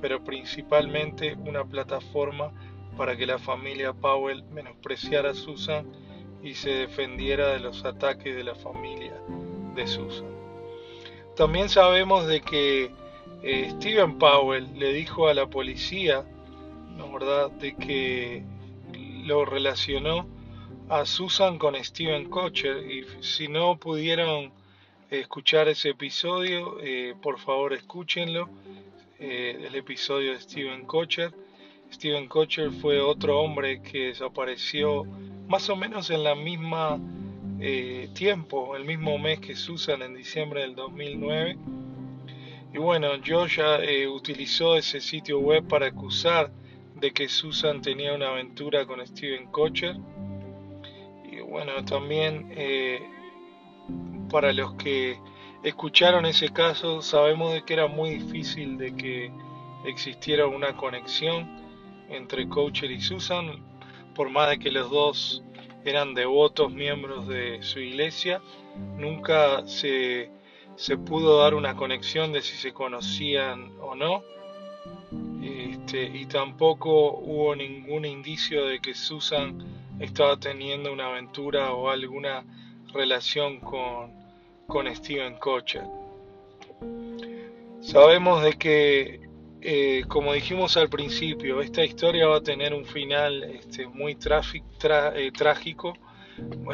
[0.00, 2.52] pero principalmente una plataforma
[2.96, 5.84] para que la familia Powell menospreciara a Susan
[6.44, 9.14] y se defendiera de los ataques de la familia
[9.74, 10.28] de Susan.
[11.34, 12.92] También sabemos de que
[13.42, 16.24] eh, Steven Powell le dijo a la policía,
[16.96, 18.44] ¿no verdad?, de que
[19.24, 20.26] lo relacionó
[20.88, 24.52] a Susan con Steven Kocher y si no pudieron
[25.10, 28.48] escuchar ese episodio, eh, por favor escúchenlo.
[29.18, 31.32] Eh, el episodio de Steven Kocher.
[31.90, 35.04] Steven Kocher fue otro hombre que desapareció
[35.48, 36.98] más o menos en la misma
[37.60, 41.56] eh, tiempo, el mismo mes que Susan en diciembre del 2009.
[42.74, 43.58] Y bueno, Josh
[44.12, 46.52] utilizó ese sitio web para acusar
[46.96, 49.96] de que Susan tenía una aventura con Steven Kocher.
[51.30, 53.00] Y bueno, también eh,
[54.30, 55.18] para los que
[55.62, 59.30] escucharon ese caso, sabemos de que era muy difícil de que
[59.84, 61.64] existiera una conexión
[62.08, 63.64] entre Kocher y Susan,
[64.14, 65.42] por más de que los dos
[65.84, 68.40] eran devotos miembros de su iglesia,
[68.96, 70.30] nunca se,
[70.76, 74.22] se pudo dar una conexión de si se conocían o no.
[75.86, 79.56] Este, y tampoco hubo ningún indicio de que Susan
[80.00, 82.44] estaba teniendo una aventura o alguna
[82.92, 84.10] relación con,
[84.66, 85.84] con Steven Kocher.
[87.80, 89.20] Sabemos de que,
[89.60, 95.30] eh, como dijimos al principio, esta historia va a tener un final este, muy eh,
[95.38, 95.94] trágico.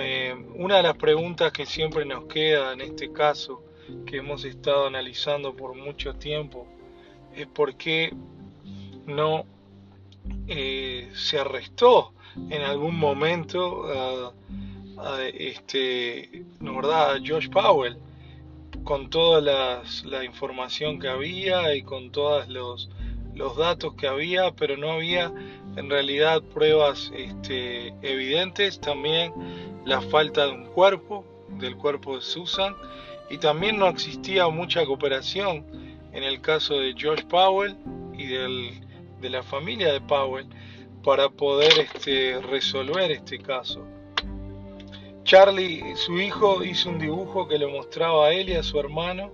[0.01, 3.63] Eh, una de las preguntas que siempre nos queda en este caso,
[4.07, 6.67] que hemos estado analizando por mucho tiempo,
[7.37, 8.11] es por qué
[9.07, 9.47] no
[10.47, 12.13] se arrestó
[12.51, 13.85] en algún momento
[14.99, 17.17] a, este, ¿no verdad?
[17.17, 17.99] a Josh Powell
[18.85, 22.91] con toda la información que había y con todos los,
[23.35, 25.33] los, datos que había, pero no había
[25.77, 28.81] en realidad pruebas este, evidentes.
[28.81, 29.33] También
[29.85, 31.25] la falta de un cuerpo,
[31.59, 32.75] del cuerpo de Susan,
[33.31, 35.65] y también no existía mucha cooperación
[36.13, 37.77] en el caso de Josh Powell
[38.13, 38.71] y del,
[39.23, 40.47] de la familia de Powell
[41.03, 43.87] para poder este, resolver este caso.
[45.25, 49.31] Charlie, su hijo, hizo un dibujo que le mostraba a él y a su hermano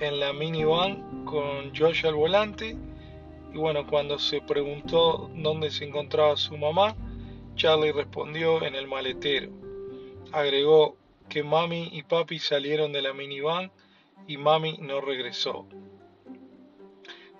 [0.00, 2.76] en la minivan con Josh al volante.
[3.54, 6.96] Y bueno, cuando se preguntó dónde se encontraba su mamá,
[7.54, 9.50] Charlie respondió en el maletero.
[10.32, 10.96] Agregó
[11.28, 13.70] que mami y papi salieron de la minivan
[14.26, 15.66] y mami no regresó.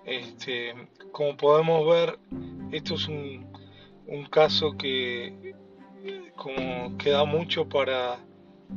[0.05, 0.73] Este,
[1.13, 2.19] como podemos ver,
[2.71, 3.47] esto es un,
[4.07, 5.53] un caso que
[6.35, 8.17] como queda mucho para,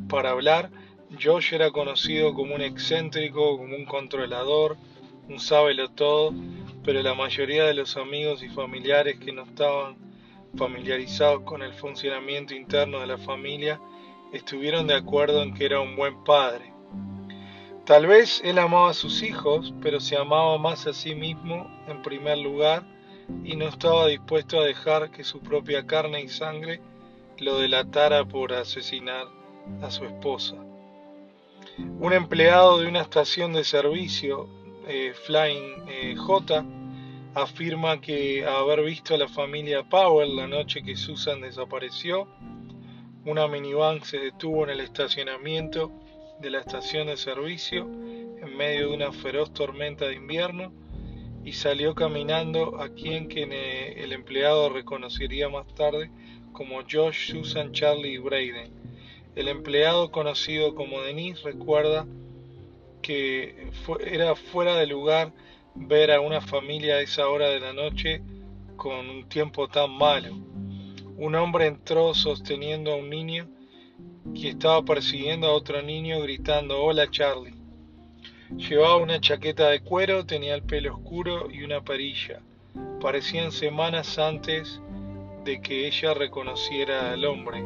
[0.09, 0.70] para hablar.
[1.20, 4.77] Josh era conocido como un excéntrico, como un controlador,
[5.29, 6.35] un sábelo todo,
[6.85, 9.96] pero la mayoría de los amigos y familiares que no estaban
[10.57, 13.81] familiarizados con el funcionamiento interno de la familia
[14.33, 16.75] estuvieron de acuerdo en que era un buen padre.
[17.87, 22.03] Tal vez él amaba a sus hijos, pero se amaba más a sí mismo en
[22.03, 22.83] primer lugar
[23.44, 26.81] y no estaba dispuesto a dejar que su propia carne y sangre
[27.38, 29.29] lo delatara por asesinar
[29.83, 30.57] a su esposa.
[32.01, 34.49] Un empleado de una estación de servicio,
[34.88, 36.64] eh, Flying eh, J,
[37.35, 42.27] afirma que haber visto a la familia Powell la noche que Susan desapareció,
[43.25, 45.92] una minivan se detuvo en el estacionamiento
[46.40, 50.72] de la estación de servicio en medio de una feroz tormenta de invierno
[51.44, 56.11] y salió caminando a quien el empleado reconocería más tarde
[56.53, 58.72] como Josh, Susan, Charlie y Braden.
[59.35, 62.07] El empleado conocido como Denise recuerda
[63.03, 63.70] que
[64.05, 65.33] era fuera de lugar
[65.75, 68.22] ver a una familia a esa hora de la noche
[68.77, 70.35] con un tiempo tan malo.
[71.16, 73.49] Un hombre entró sosteniendo a un niño
[74.34, 77.54] que estaba persiguiendo a otro niño gritando Hola Charlie.
[78.56, 82.40] Llevaba una chaqueta de cuero, tenía el pelo oscuro y una perilla.
[83.00, 84.80] Parecían semanas antes
[85.44, 87.64] de que ella reconociera al hombre.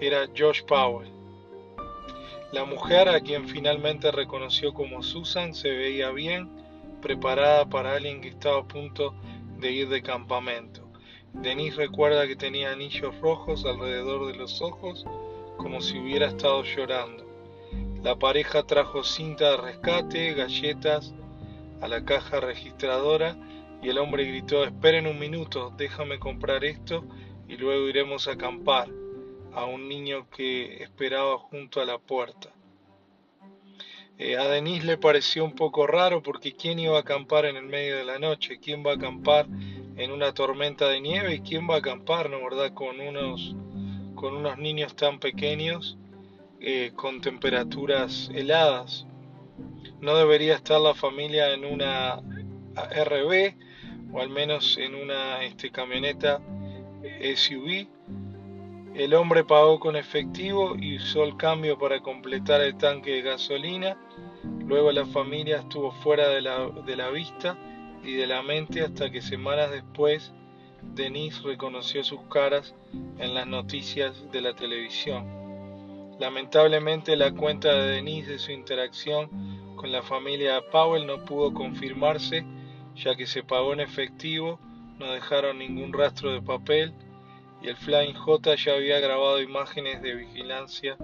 [0.00, 1.10] Era Josh Powell.
[2.52, 6.48] La mujer a quien finalmente reconoció como Susan se veía bien,
[7.02, 9.14] preparada para alguien que estaba a punto
[9.58, 10.82] de ir de campamento.
[11.32, 15.04] Denise recuerda que tenía anillos rojos alrededor de los ojos,
[15.56, 17.24] como si hubiera estado llorando.
[18.02, 21.14] La pareja trajo cinta de rescate, galletas
[21.80, 23.36] a la caja registradora
[23.82, 27.04] y el hombre gritó, esperen un minuto, déjame comprar esto
[27.48, 28.88] y luego iremos a acampar
[29.52, 32.52] a un niño que esperaba junto a la puerta.
[34.18, 37.66] Eh, a Denise le pareció un poco raro porque ¿quién iba a acampar en el
[37.66, 38.58] medio de la noche?
[38.58, 39.46] ¿Quién va a acampar
[39.96, 41.34] en una tormenta de nieve?
[41.34, 43.54] ¿Y quién va a acampar, no verdad, con unos,
[44.16, 45.96] con unos niños tan pequeños
[46.60, 49.06] eh, con temperaturas heladas?
[50.00, 53.54] No debería estar la familia en una RB
[54.12, 56.40] o al menos en una este, camioneta
[57.34, 57.86] SUV.
[58.94, 63.96] El hombre pagó con efectivo y usó el cambio para completar el tanque de gasolina.
[64.66, 67.56] Luego la familia estuvo fuera de la vista
[68.02, 70.32] y de la mente hasta que semanas después
[70.94, 72.74] Denise reconoció sus caras
[73.18, 75.26] en las noticias de la televisión.
[76.18, 82.44] Lamentablemente la cuenta de Denise de su interacción con la familia Powell no pudo confirmarse
[82.96, 84.58] ya que se pagó en efectivo,
[84.98, 86.94] no dejaron ningún rastro de papel
[87.62, 90.96] y el Flying J ya había grabado imágenes de vigilancia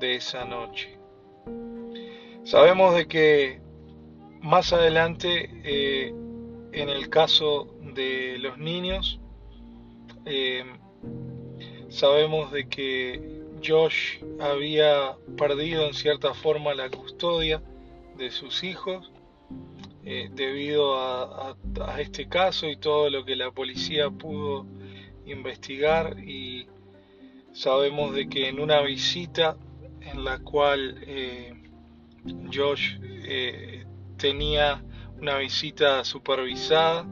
[0.00, 0.98] de esa noche.
[2.44, 3.60] Sabemos de que
[4.40, 6.14] más adelante, eh,
[6.72, 9.20] en el caso de los niños,
[10.24, 10.64] eh,
[11.88, 17.62] sabemos de que Josh había perdido en cierta forma la custodia
[18.16, 19.10] de sus hijos
[20.04, 21.56] eh, debido a,
[21.98, 24.66] este caso y todo lo que la policía pudo
[25.26, 26.18] investigar.
[26.20, 26.68] Y
[27.52, 29.56] sabemos de que en una visita
[30.00, 31.54] en la cual eh,
[32.52, 32.98] Josh
[34.16, 34.82] tenía
[35.20, 37.06] una visita supervisada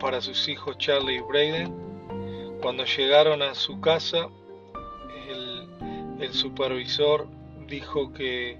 [0.00, 4.28] para sus hijos Charlie y Braden cuando llegaron a su casa
[5.28, 7.28] el supervisor
[7.66, 8.58] dijo que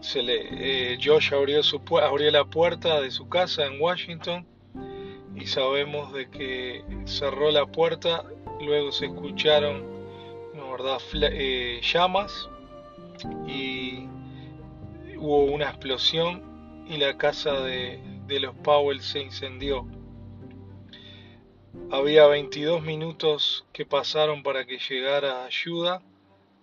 [0.00, 4.46] se le, eh, Josh abrió, su, abrió la puerta de su casa en Washington
[5.34, 8.24] y sabemos de que cerró la puerta,
[8.60, 9.96] luego se escucharon
[10.76, 12.48] verdad, eh, llamas
[13.46, 14.08] y
[15.18, 19.86] hubo una explosión y la casa de, los Powell se incendió.
[21.90, 26.02] Había 22 minutos que pasaron para que llegara ayuda.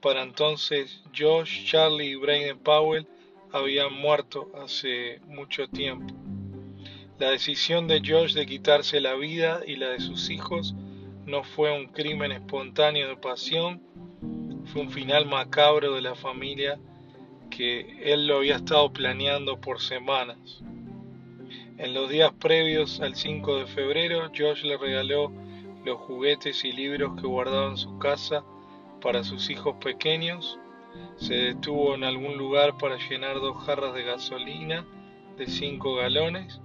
[0.01, 3.07] Para entonces Josh, Charlie y Braden Powell
[3.51, 6.13] habían muerto hace mucho tiempo.
[7.19, 10.75] La decisión de Josh de quitarse la vida y la de sus hijos
[11.25, 13.81] no fue un crimen espontáneo de pasión,
[14.65, 16.79] fue un final macabro de la familia
[17.55, 20.61] que él lo había estado planeando por semanas.
[21.77, 25.31] En los días previos al 5 de febrero, Josh le regaló
[25.85, 28.43] los juguetes y libros que guardaba en su casa
[29.01, 30.59] para sus hijos pequeños
[31.15, 34.85] se detuvo en algún lugar para llenar dos jarras de gasolina
[35.37, 36.61] de 5 galones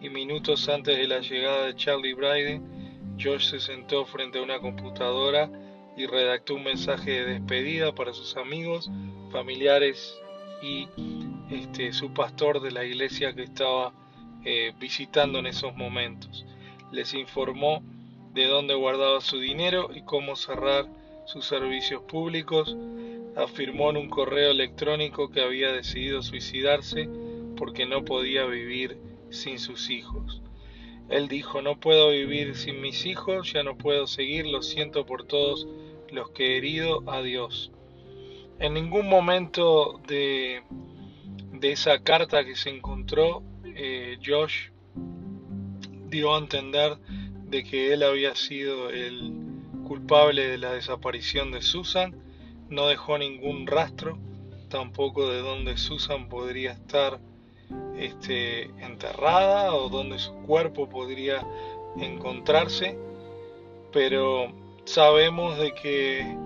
[0.00, 4.58] y minutos antes de la llegada de Charlie Bryden, Josh se sentó frente a una
[4.58, 5.50] computadora
[5.96, 8.90] y redactó un mensaje de despedida para sus amigos,
[9.30, 10.18] familiares
[10.62, 10.88] y
[11.50, 13.92] este, su pastor de la iglesia que estaba
[14.44, 16.44] eh, visitando en esos momentos.
[16.92, 17.82] Les informó
[18.34, 20.86] de dónde guardaba su dinero y cómo cerrar
[21.26, 22.76] sus servicios públicos,
[23.36, 27.08] afirmó en un correo electrónico que había decidido suicidarse
[27.56, 28.98] porque no podía vivir
[29.30, 30.42] sin sus hijos.
[31.08, 35.24] Él dijo, no puedo vivir sin mis hijos, ya no puedo seguir, lo siento por
[35.24, 35.66] todos
[36.10, 37.72] los que he herido, adiós.
[38.60, 40.62] En ningún momento de,
[41.52, 44.68] de esa carta que se encontró, eh, Josh
[46.08, 46.98] dio a entender
[47.44, 49.32] de que él había sido el
[49.88, 52.14] culpable de la desaparición de Susan.
[52.68, 54.18] No dejó ningún rastro,
[54.68, 57.18] tampoco de dónde Susan podría estar
[57.96, 61.46] este, enterrada o dónde su cuerpo podría
[61.98, 62.96] encontrarse,
[63.92, 64.52] pero
[64.84, 66.36] sabemos de que,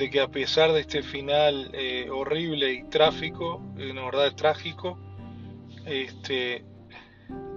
[0.00, 4.98] de que a pesar de este final eh, horrible y trágico, en verdad trágico,
[5.84, 6.64] este,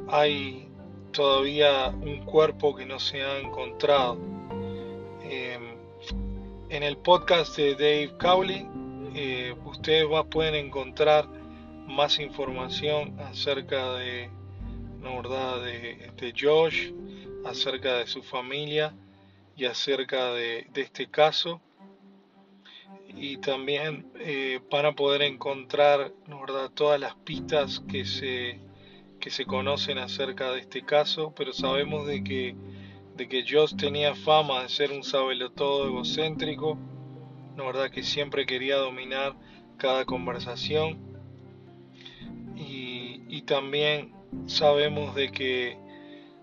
[0.10, 0.68] hay
[1.14, 4.20] todavía un cuerpo que no se ha encontrado.
[5.24, 5.78] Em,
[6.70, 8.68] en el podcast de Dave Cowley
[9.16, 11.26] eh, ustedes pueden encontrar
[11.88, 14.30] más información acerca de,
[15.02, 16.92] verdad, de, Josh,
[17.46, 18.94] acerca de su familia
[19.56, 21.62] y acerca de, este caso.
[23.16, 28.60] Y también eh, van a poder encontrar verdad, todas las pistas que se,
[29.20, 32.56] que se conocen acerca de este caso, pero sabemos de que
[33.16, 36.78] de que Josh tenía fama de ser un sabelotodo egocéntrico,
[37.56, 39.36] verdad que siempre quería dominar
[39.78, 41.00] cada conversación.
[42.56, 44.14] Y, también
[44.46, 45.78] sabemos de que,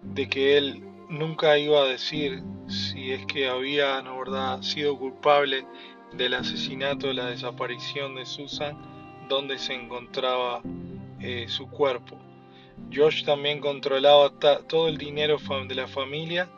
[0.02, 4.60] de que él nunca iba a decir si es que había ¿no, verdad?
[4.60, 5.64] sido culpable
[6.12, 8.76] del asesinato, de la desaparición de Susan,
[9.28, 10.62] donde se encontraba
[11.20, 12.16] eh, su cuerpo.
[12.92, 14.30] Josh también controlaba
[14.66, 15.38] todo el dinero
[15.68, 16.48] de la familia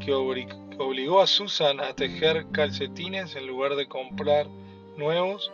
[0.00, 4.46] que obligó a Susan a tejer calcetines en lugar de comprar
[4.96, 5.52] nuevos,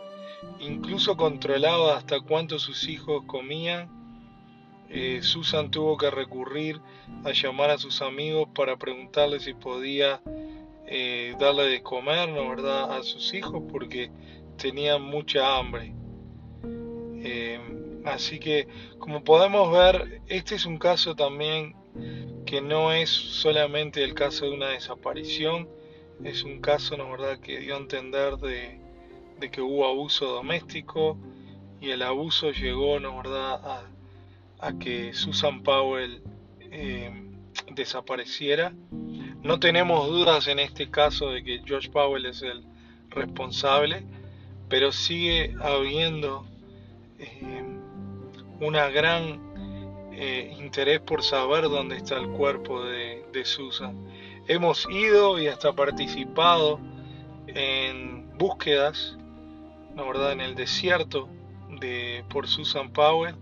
[0.59, 3.89] incluso controlaba hasta cuánto sus hijos comían.
[4.89, 6.81] Eh, Susan tuvo que recurrir
[7.23, 10.21] a llamar a sus amigos para preguntarle si podía
[10.93, 14.11] eh, darle de comer, ¿no verdad?, a sus hijos porque
[14.57, 15.95] tenían mucha hambre.
[17.23, 18.67] Eh, así que,
[18.99, 21.77] como podemos ver, este es un caso también
[22.45, 25.69] que no es solamente el caso de una desaparición,
[26.25, 28.81] es un caso, la verdad, que dio a entender de,
[29.49, 31.17] que hubo abuso doméstico
[31.79, 33.87] y el abuso llegó, ¿no verdad?,
[34.59, 36.21] a, que Susan Powell
[36.59, 37.11] eh,
[37.73, 38.73] desapareciera.
[39.43, 42.63] No tenemos dudas en este caso de que George Powell es el
[43.09, 44.03] responsable,
[44.69, 46.45] pero sigue habiendo
[47.17, 47.63] eh,
[48.59, 49.39] una gran
[50.13, 53.95] eh, interés por saber dónde está el cuerpo de, Susan.
[54.47, 56.79] Hemos ido y hasta participado
[57.47, 59.17] en búsquedas
[59.95, 60.33] ¿no verdad?
[60.33, 61.27] en el desierto
[61.79, 63.35] de, por Susan Powell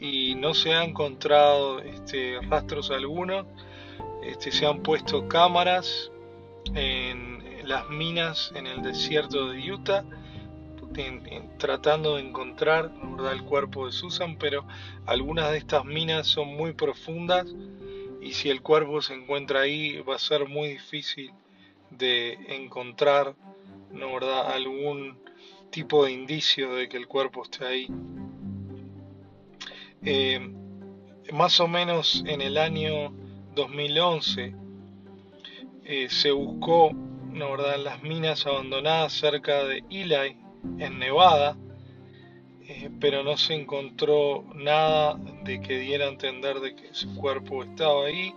[0.00, 3.44] y no se ha encontrado este, rastros algunos.
[4.28, 6.12] Este, se han puesto cámaras
[6.74, 10.04] en las minas en el desierto de Utah
[11.58, 12.90] tratando de encontrar
[13.32, 14.66] el cuerpo de Susan, pero
[15.06, 17.46] algunas de estas minas son muy profundas
[18.20, 21.32] y si el cuerpo se encuentra ahí va a ser muy difícil
[21.90, 23.34] de encontrar
[23.92, 24.52] ¿no, verdad?
[24.52, 25.18] algún
[25.70, 27.88] tipo de indicio de que el cuerpo esté ahí.
[30.02, 30.52] Eh,
[31.32, 33.12] más o menos en el año
[33.58, 34.54] 2011
[35.84, 37.76] eh, se buscó ¿no, verdad?
[37.78, 40.36] las minas abandonadas cerca de Eli,
[40.78, 41.56] en Nevada,
[42.68, 47.64] eh, pero no se encontró nada de que diera a entender de que su cuerpo
[47.64, 48.34] estaba ahí.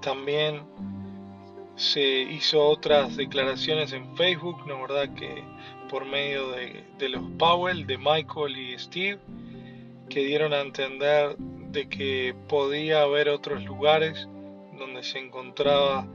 [0.00, 0.62] también
[1.80, 5.14] se hizo otras declaraciones en Facebook, ¿no verdad?
[5.14, 5.42] Que
[5.88, 9.18] por medio de, los Powell, de Michael y Steve,
[10.08, 11.36] que dieron a entender
[11.70, 14.28] de que podía haber otros lugares
[14.78, 16.06] donde se encontraba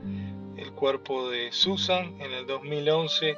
[0.56, 2.20] el cuerpo de Susan.
[2.20, 3.36] En el 2011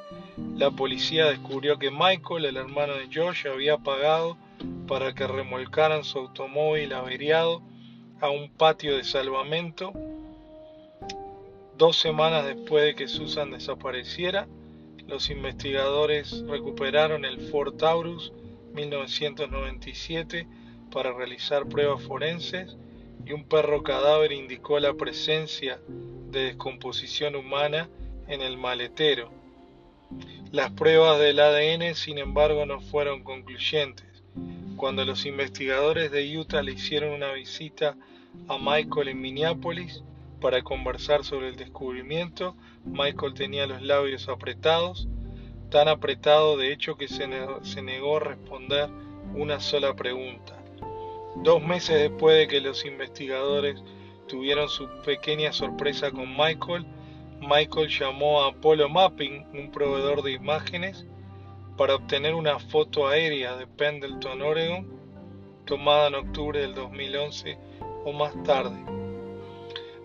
[0.55, 4.37] la policía descubrió que Michael, el hermano de Josh, había pagado
[4.87, 7.61] para que remolcaran su automóvil averiado
[8.21, 9.93] a un patio de salvamento
[11.79, 14.49] Dos semanas después de que Susan desapareciera,
[15.07, 18.33] los investigadores recuperaron el Ford Taurus
[18.73, 20.45] 1997
[20.89, 22.77] para realizar pruebas forenses
[23.25, 25.79] y un perro cadáver indicó la presencia
[26.31, 27.89] de descomposición humana
[28.27, 29.31] en el maletero.
[30.51, 34.07] Las pruebas del ADN, sin embargo, no fueron concluyentes.
[34.77, 37.95] Cuando los investigadores de Utah le hicieron una visita
[38.47, 40.03] a Michael en Minneapolis,
[40.39, 42.55] para conversar sobre el descubrimiento.
[42.85, 45.07] Michael tenía los labios apretados,
[45.69, 48.89] tan apretado de hecho que se negó, a responder
[49.35, 50.55] una sola pregunta.
[51.43, 53.81] Dos meses después de que los investigadores
[54.27, 56.85] tuvieron su pequeña sorpresa con Michael,
[57.39, 61.05] Michael llamó a Apollo Mapping, un proveedor de imágenes,
[61.77, 64.85] para obtener una foto aérea de Pendleton, Oregon,
[65.63, 67.57] tomada en octubre del 2011
[68.03, 68.77] o más tarde.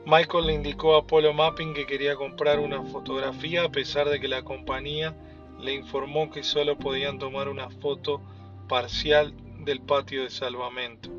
[0.07, 4.29] Michael le indicó a Apollo Mapping que quería comprar una fotografía a pesar de que
[4.29, 5.17] la compañía
[5.59, 8.21] le informó que solo podían tomar una foto
[8.69, 9.35] parcial
[9.65, 11.11] del patio de salvamento.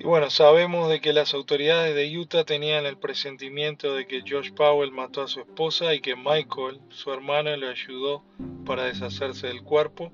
[0.00, 4.52] Y bueno, sabemos de que las autoridades de Utah tenían el presentimiento de que Josh
[4.52, 8.22] Powell mató a su esposa y que Michael, su hermano, le ayudó
[8.64, 10.12] para deshacerse del cuerpo,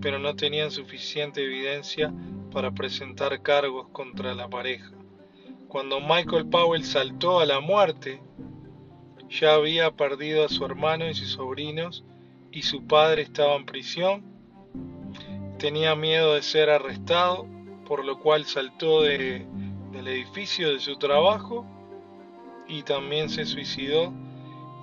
[0.00, 2.12] pero no tenían suficiente evidencia
[2.52, 4.92] para presentar cargos contra la pareja.
[5.66, 8.22] Cuando Michael Powell saltó a la muerte,
[9.28, 12.04] ya había perdido a su hermano y sus sobrinos
[12.52, 14.33] y su padre estaba en prisión.
[15.64, 17.46] Tenía miedo de ser arrestado,
[17.86, 19.46] por lo cual saltó del
[19.94, 21.64] edificio de su trabajo
[22.68, 24.12] y también se suicidó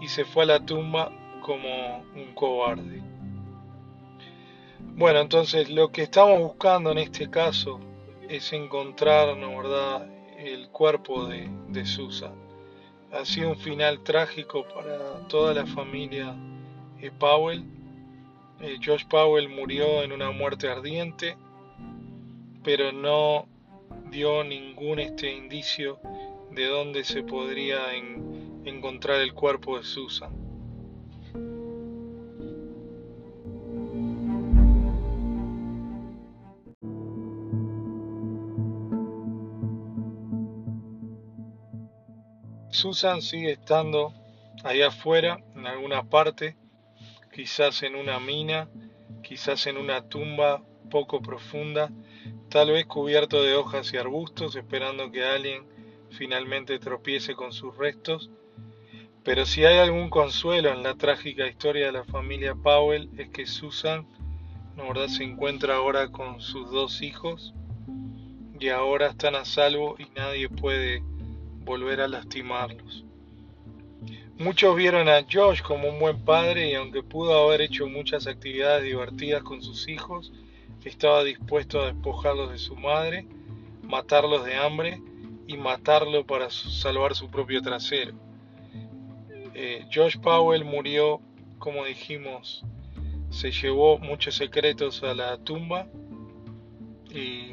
[0.02, 1.12] y se fue a la tumba
[1.44, 3.00] como un cobarde.
[4.96, 7.80] Bueno, entonces lo que estamos buscando en este caso
[8.28, 10.10] es encontrar, ¿no verdad?,
[10.40, 12.34] el cuerpo de, Susan.
[13.12, 16.36] Ha sido un final trágico para toda la familia
[17.00, 17.81] de Powell.
[18.64, 21.36] Eh, Josh Powell murió en una muerte ardiente,
[22.64, 23.48] pero no
[24.12, 26.00] dio ningún este indicio
[26.52, 27.96] de dónde se podría
[28.64, 30.32] encontrar el cuerpo de Susan.
[42.70, 44.14] Susan sigue estando
[44.64, 46.58] allá afuera, en alguna parte,
[47.32, 48.70] quizás en una mina,
[49.24, 51.90] quizás en una tumba poco profunda,
[52.50, 55.64] tal vez cubierto de hojas y arbustos, esperando que alguien
[56.12, 58.30] finalmente tropiece con sus restos.
[59.24, 63.46] Pero si hay algún consuelo en la trágica historia de la familia Powell es que
[63.46, 64.08] Susan,
[64.76, 67.54] ¿no verdad?, se encuentra ahora con sus dos hijos
[68.60, 71.04] y ahora están a salvo y nadie puede
[71.64, 73.06] volver a lastimarlos.
[74.42, 78.84] Muchos vieron a Josh como un buen padre y aunque pudo haber hecho muchas actividades
[78.84, 80.34] divertidas con sus hijos,
[80.84, 83.28] estaba dispuesto a despojarlos de su madre,
[83.84, 85.00] matarlos de hambre
[85.46, 88.14] y matarlo para salvar su propio trasero.
[89.54, 91.22] Eh, Josh Powell murió,
[91.60, 92.66] como dijimos,
[93.30, 95.86] se llevó muchos secretos a la tumba
[97.12, 97.52] y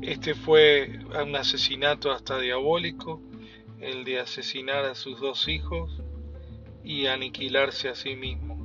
[0.00, 3.20] este fue un asesinato hasta diabólico,
[3.80, 6.00] el de asesinar a sus dos hijos
[6.82, 8.56] y aniquilarse a sí mismo.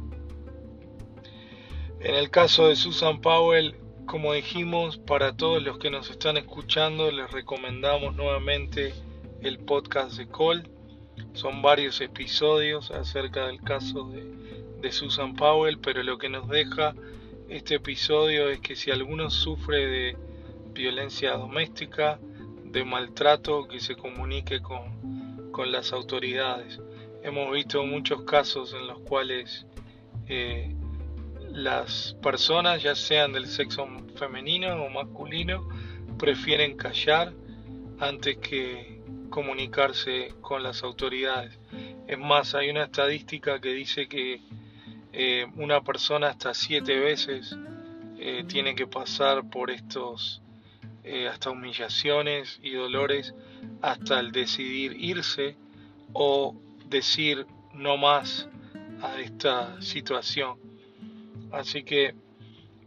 [1.99, 7.11] En el caso de Susan Powell, como dijimos, para todos los que nos están escuchando,
[7.11, 8.93] les recomendamos nuevamente
[9.41, 10.63] el podcast de Cole.
[11.33, 16.95] Son varios episodios acerca del caso de, Susan Powell, pero lo que nos deja
[17.49, 20.17] este episodio es que si alguno sufre de
[20.73, 22.19] violencia doméstica,
[22.71, 26.79] de maltrato, que se comunique con, con las autoridades.
[27.23, 29.65] Hemos visto muchos casos en los cuales
[30.27, 30.73] eh,
[31.51, 35.67] las personas, ya sean del sexo femenino o masculino,
[36.17, 37.33] prefieren callar
[37.99, 41.59] antes que comunicarse con las autoridades.
[42.07, 44.41] Es más, hay una estadística que dice que
[45.13, 47.57] eh, una persona hasta siete veces
[48.17, 50.41] eh, tiene que pasar por estos
[51.03, 53.33] eh, hasta humillaciones y dolores
[53.81, 55.55] hasta el decidir irse
[56.13, 56.55] o
[56.87, 58.49] decir no más
[59.01, 60.57] a esta situación.
[61.51, 62.13] Así que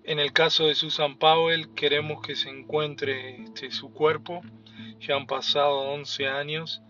[0.04, 4.42] en el caso de Susan Powell queremos que se encuentre este, su cuerpo.
[5.00, 6.82] Ya han pasado 11 años,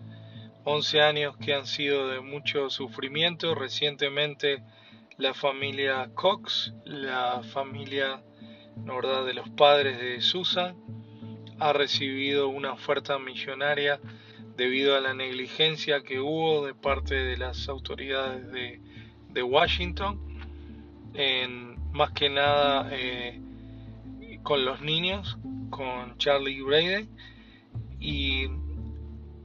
[0.64, 3.54] 11 años que han sido de mucho sufrimiento.
[3.54, 4.64] Recientemente
[5.16, 8.20] la familia Cox, la familia
[8.76, 9.24] ¿verdad?
[9.24, 10.76] de los padres de Susan,
[11.58, 14.00] ha recibido una oferta millonaria
[14.56, 18.80] debido a la negligencia que hubo de parte de las autoridades de,
[19.42, 20.20] Washington
[21.14, 23.40] en, más que nada eh,
[24.44, 25.36] con los niños,
[25.70, 27.08] con Charlie Braden
[27.98, 28.46] y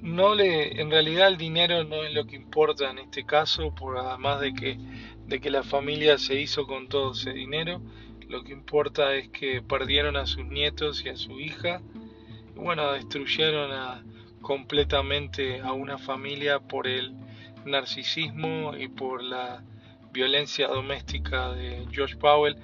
[0.02, 3.98] no le, en realidad el dinero no es lo que importa en este caso, por
[3.98, 4.78] además de que,
[5.26, 7.82] de que la familia se hizo con todo ese dinero,
[8.30, 11.82] lo que importa es que perdieron a sus nietos y a su hija,
[12.56, 14.04] bueno, destruyeron a,
[14.42, 17.16] completamente a una familia por el
[17.66, 19.64] narcisismo y por la
[20.12, 22.56] violencia doméstica de George Powell,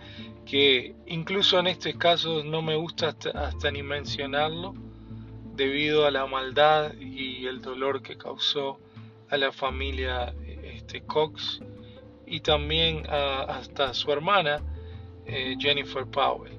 [0.46, 4.76] que incluso en este caso no me gusta hasta, ni mencionarlo,
[5.56, 8.80] debido a la maldad y el dolor que causó
[9.30, 11.62] a la familia este, Cox
[12.28, 14.62] y también a, hasta a su hermana
[15.26, 16.54] eh, Jennifer Powell,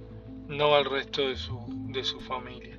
[0.48, 1.58] no al resto de su,
[1.88, 2.78] de su familia.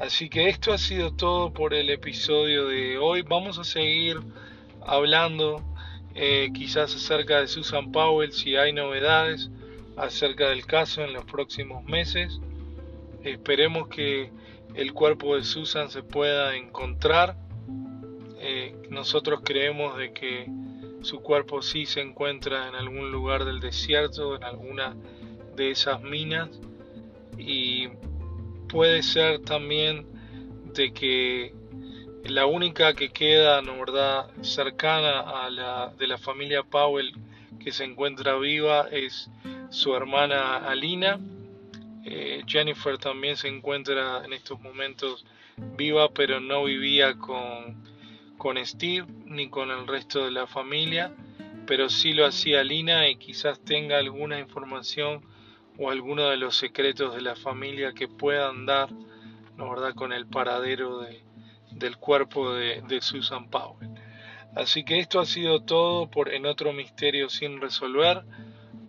[0.00, 3.22] Así que esto ha sido todo por el episodio de hoy.
[3.22, 4.18] Vamos a seguir
[4.80, 5.62] hablando
[6.14, 9.50] eh, quizás acerca de Susan Powell si hay novedades
[9.96, 12.40] acerca del caso en los próximos meses.
[13.22, 14.30] Esperemos que
[14.74, 17.36] el cuerpo de Susan se pueda encontrar.
[18.40, 20.50] Eh, nosotros creemos de que
[21.02, 24.96] su cuerpo sí se encuentra en algún lugar del desierto, en alguna
[25.56, 26.48] de esas minas
[27.36, 27.88] y
[28.68, 30.06] puede ser también
[30.72, 31.54] de que
[32.24, 37.12] la única que queda, ¿no verdad?, cercana a la de la familia Powell
[37.58, 39.28] que se encuentra viva es
[39.70, 41.18] su hermana Alina.
[42.04, 45.24] Eh, Jennifer también se encuentra en estos momentos
[45.76, 47.82] viva, pero no vivía con,
[48.42, 51.14] con Steve ni con el resto de la familia,
[51.64, 55.24] pero sí lo hacía Alina y quizás tenga alguna información
[55.78, 58.90] o alguno de los secretos de la familia que puedan dar,
[59.56, 61.22] ¿no verdad?, con el paradero de,
[61.70, 63.90] del cuerpo de, Susan Powell.
[64.56, 68.24] Así que esto ha sido todo por En otro misterio sin resolver.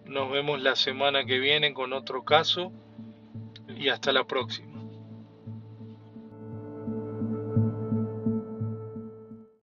[0.05, 2.71] Nos vemos la semana que viene con otro caso
[3.67, 4.72] y hasta la próxima.